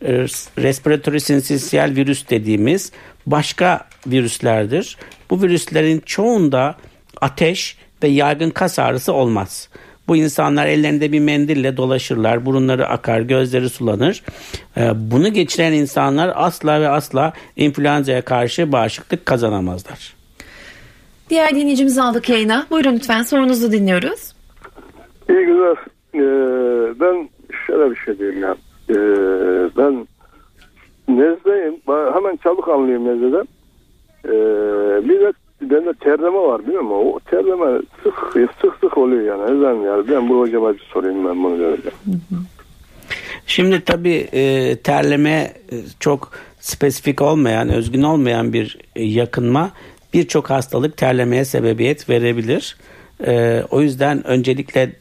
e, 0.02 0.14
respiratory 0.58 1.20
syncytial 1.20 1.96
virüs 1.96 2.30
dediğimiz 2.30 2.92
başka 3.26 3.88
virüslerdir. 4.08 4.98
Bu 5.30 5.42
virüslerin 5.42 6.00
çoğunda 6.06 6.76
ateş 7.22 7.78
ve 8.04 8.08
yaygın 8.08 8.50
kas 8.50 8.80
ağrısı 8.80 9.14
olmaz. 9.14 9.70
Bu 10.08 10.16
insanlar 10.16 10.68
ellerinde 10.68 11.12
bir 11.12 11.20
mendille 11.20 11.78
dolaşırlar, 11.78 12.46
burunları 12.46 12.88
akar, 12.88 13.22
gözleri 13.22 13.70
sulanır. 13.70 14.24
Ee, 14.78 14.92
Bunu 14.96 15.34
geçiren 15.34 15.74
insanlar 15.74 16.32
asla 16.36 16.82
ve 16.82 16.90
asla 16.90 17.34
influenza'ya 17.56 18.22
karşı 18.22 18.72
bağışıklık 18.72 19.26
kazanamazlar. 19.26 20.16
Diğer 21.30 21.56
dinleyicimizi 21.56 22.02
aldık 22.02 22.30
yayına. 22.30 22.68
Buyurun 22.72 22.94
lütfen 22.96 23.24
sorunuzu 23.24 23.72
dinliyoruz. 23.72 24.34
İyi 25.30 25.46
günler. 25.46 25.78
Ee, 26.16 27.00
ben 27.00 27.30
şöyle 27.68 27.92
bir 27.92 27.96
şey 27.96 28.20
diyeyim 28.20 28.42
ya. 28.42 28.56
Ee, 28.90 28.96
ben 29.78 30.08
nezleyim. 31.08 31.76
Hemen 31.88 32.36
çabuk 32.44 32.68
anlayayım 32.68 33.06
nezleden. 33.08 33.48
Ee, 34.26 35.10
bir 35.10 35.20
de 35.20 35.34
bende 35.70 35.94
terleme 35.94 36.38
var 36.38 36.68
biliyor 36.68 36.82
musun? 36.82 36.96
O 36.96 37.20
terleme 37.20 37.82
sık 38.04 38.14
sık 38.62 38.74
sık 38.82 38.98
oluyor 38.98 39.22
yani. 39.22 39.44
Neden 39.44 39.76
yani? 39.76 40.08
Ben 40.10 40.30
bu 40.30 40.40
hocama 40.40 40.74
bir 40.74 40.90
sorayım 40.94 41.26
ben 41.26 41.44
bunu 41.44 41.60
böyle. 41.60 41.82
Şimdi 43.48 43.82
tabii 43.86 44.28
e, 44.34 44.76
terleme 44.76 45.54
e, 45.72 45.76
çok 46.00 46.32
spesifik 46.60 47.22
olmayan, 47.22 47.70
özgün 47.70 48.04
olmayan 48.04 48.54
bir 48.54 48.78
yakınma 48.96 49.72
birçok 50.14 50.50
hastalık 50.50 50.98
terlemeye 50.98 51.46
sebebiyet 51.46 52.10
verebilir. 52.10 52.78
E, 53.28 53.64
o 53.72 53.82
yüzden 53.82 54.28
öncelikle 54.28 54.92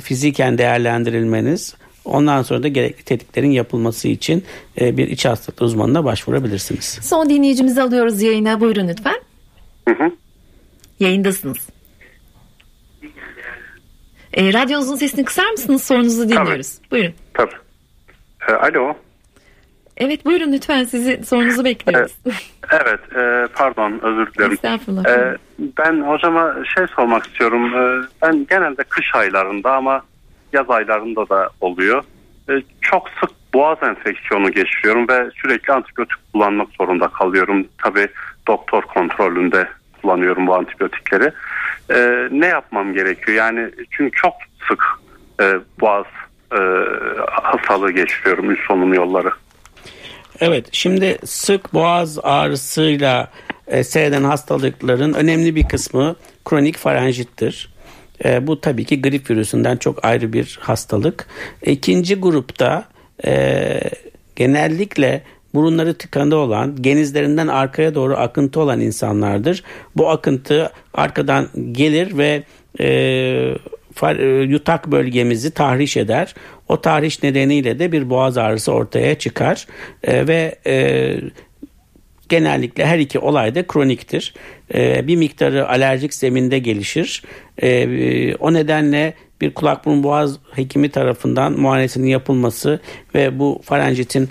fiziken 0.00 0.58
değerlendirilmeniz, 0.58 1.74
ondan 2.04 2.42
sonra 2.42 2.62
da 2.62 2.68
gerekli 2.68 3.04
tetkiklerin 3.04 3.50
yapılması 3.50 4.08
için 4.08 4.44
bir 4.80 5.08
iç 5.08 5.24
hastalık 5.24 5.62
uzmanına 5.62 6.04
başvurabilirsiniz. 6.04 6.98
Son 7.02 7.30
dinleyicimizi 7.30 7.82
alıyoruz 7.82 8.22
yayına. 8.22 8.60
Buyurun 8.60 8.88
lütfen. 8.88 9.19
Yayındasınız. 11.00 11.68
E, 14.32 14.52
radyonuzun 14.52 14.96
sesini 14.96 15.24
kısar 15.24 15.50
mısınız? 15.50 15.84
Sorunuzu 15.84 16.28
dinliyoruz. 16.28 16.78
Buyurun. 16.90 17.14
Tabii. 17.34 17.54
E, 18.48 18.52
alo. 18.52 18.96
Evet 19.96 20.24
buyurun 20.24 20.52
lütfen 20.52 20.84
sizi 20.84 21.24
sorunuzu 21.24 21.64
bekliyoruz. 21.64 22.12
Evet, 22.70 23.00
e, 23.16 23.46
pardon 23.54 24.00
özür 24.02 24.34
dilerim. 24.34 24.52
Estağfurullah. 24.52 25.04
E, 25.04 25.36
ben 25.78 26.00
hocama 26.00 26.54
şey 26.76 26.86
sormak 26.96 27.26
istiyorum. 27.26 27.74
E, 27.74 28.06
ben 28.22 28.46
genelde 28.50 28.82
kış 28.82 29.14
aylarında 29.14 29.76
ama 29.76 30.02
yaz 30.52 30.70
aylarında 30.70 31.28
da 31.28 31.50
oluyor. 31.60 32.04
E, 32.50 32.52
çok 32.80 33.08
sık 33.08 33.30
boğaz 33.54 33.78
enfeksiyonu 33.82 34.52
geçiriyorum 34.52 35.08
ve 35.08 35.30
sürekli 35.42 35.72
antibiyotik 35.72 36.32
kullanmak 36.32 36.68
zorunda 36.78 37.08
kalıyorum. 37.08 37.66
Tabii 37.78 38.08
doktor 38.48 38.82
kontrolünde 38.82 39.68
kullanıyorum 40.02 40.46
bu 40.46 40.54
antibiyotikleri. 40.54 41.32
E, 41.90 42.28
ne 42.30 42.46
yapmam 42.46 42.94
gerekiyor? 42.94 43.38
Yani 43.38 43.70
çünkü 43.90 44.16
çok 44.16 44.34
sık 44.68 44.84
e, 45.40 45.54
boğaz 45.80 46.06
e, 46.52 46.60
hastalığı 47.30 47.92
geçiriyorum 47.92 48.50
üst 48.50 48.62
solunum 48.66 48.94
yolları. 48.94 49.30
Evet 50.40 50.68
şimdi 50.72 51.18
sık 51.24 51.74
boğaz 51.74 52.18
ağrısıyla 52.22 53.30
e, 53.66 53.84
seyreden 53.84 54.24
hastalıkların 54.24 55.12
önemli 55.12 55.56
bir 55.56 55.68
kısmı 55.68 56.16
kronik 56.44 56.76
faranjittir. 56.76 57.74
E, 58.24 58.46
bu 58.46 58.60
tabii 58.60 58.84
ki 58.84 59.02
grip 59.02 59.30
virüsünden 59.30 59.76
çok 59.76 60.04
ayrı 60.04 60.32
bir 60.32 60.58
hastalık. 60.62 61.26
İkinci 61.62 62.14
grupta 62.14 62.84
e, 63.26 63.80
genellikle 64.36 65.22
burunları 65.54 65.94
tıkanı 65.94 66.36
olan, 66.36 66.82
genizlerinden 66.82 67.46
arkaya 67.46 67.94
doğru 67.94 68.16
akıntı 68.16 68.60
olan 68.60 68.80
insanlardır. 68.80 69.62
Bu 69.96 70.10
akıntı 70.10 70.70
arkadan 70.94 71.48
gelir 71.72 72.18
ve 72.18 72.42
e, 72.80 72.86
e, 74.02 74.24
yutak 74.48 74.90
bölgemizi 74.90 75.50
tahriş 75.50 75.96
eder. 75.96 76.34
O 76.68 76.80
tahriş 76.80 77.22
nedeniyle 77.22 77.78
de 77.78 77.92
bir 77.92 78.10
boğaz 78.10 78.38
ağrısı 78.38 78.72
ortaya 78.72 79.18
çıkar 79.18 79.66
E, 80.02 80.26
ve 80.26 80.54
e, 80.66 81.14
genellikle 82.28 82.86
her 82.86 82.98
iki 82.98 83.18
olay 83.18 83.54
da 83.54 83.66
kroniktir. 83.66 84.34
E, 84.74 85.06
bir 85.06 85.16
miktarı 85.16 85.68
alerjik 85.68 86.14
zeminde 86.14 86.58
gelişir. 86.58 87.22
E, 87.62 88.34
o 88.34 88.52
nedenle 88.52 89.14
bir 89.40 89.54
kulak 89.54 89.84
burun 89.84 90.02
boğaz 90.02 90.36
hekimi 90.52 90.90
tarafından 90.90 91.60
muayenesinin 91.60 92.06
yapılması 92.06 92.80
ve 93.14 93.38
bu 93.38 93.60
faranjitin 93.64 94.28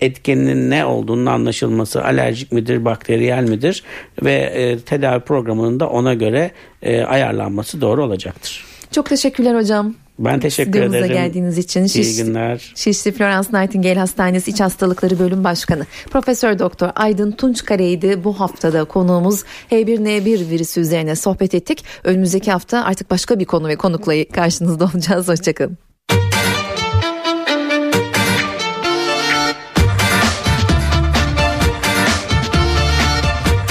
etkeninin 0.00 0.70
ne 0.70 0.84
olduğunun 0.84 1.26
anlaşılması 1.26 2.04
alerjik 2.04 2.52
midir, 2.52 2.84
bakteriyel 2.84 3.42
midir 3.42 3.82
ve 4.22 4.34
e, 4.34 4.78
tedavi 4.78 5.20
programının 5.20 5.80
da 5.80 5.88
ona 5.88 6.14
göre 6.14 6.50
e, 6.82 7.02
ayarlanması 7.02 7.80
doğru 7.80 8.04
olacaktır. 8.04 8.64
Çok 8.90 9.06
teşekkürler 9.08 9.54
hocam. 9.54 9.94
Ben 10.18 10.40
teşekkür 10.40 10.70
Stüdyomuza 10.72 10.98
ederim. 10.98 11.12
geldiğiniz 11.14 11.58
için. 11.58 11.80
İyi 11.84 11.88
Şiş- 11.88 12.16
günler. 12.24 12.72
Şişli 12.74 13.12
Florence 13.12 13.48
Nightingale 13.52 13.98
Hastanesi 13.98 14.50
İç 14.50 14.60
Hastalıkları 14.60 15.18
Bölüm 15.18 15.44
Başkanı 15.44 15.86
Profesör 16.10 16.58
Doktor 16.58 16.90
Aydın 16.94 17.32
Tunçkare'ydi 17.32 18.24
bu 18.24 18.40
haftada 18.40 18.84
konuğumuz 18.84 19.44
H1N1 19.70 20.50
virüsü 20.50 20.80
üzerine 20.80 21.16
sohbet 21.16 21.54
ettik. 21.54 21.84
Önümüzdeki 22.04 22.52
hafta 22.52 22.84
artık 22.84 23.10
başka 23.10 23.38
bir 23.38 23.44
konu 23.44 23.68
ve 23.68 23.76
konukla 23.76 24.12
karşınızda 24.32 24.84
olacağız. 24.94 25.28
Hoşçakalın. 25.28 25.78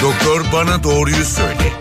Doktor 0.03 0.45
bana 0.53 0.83
doğruyu 0.83 1.25
söyle. 1.25 1.71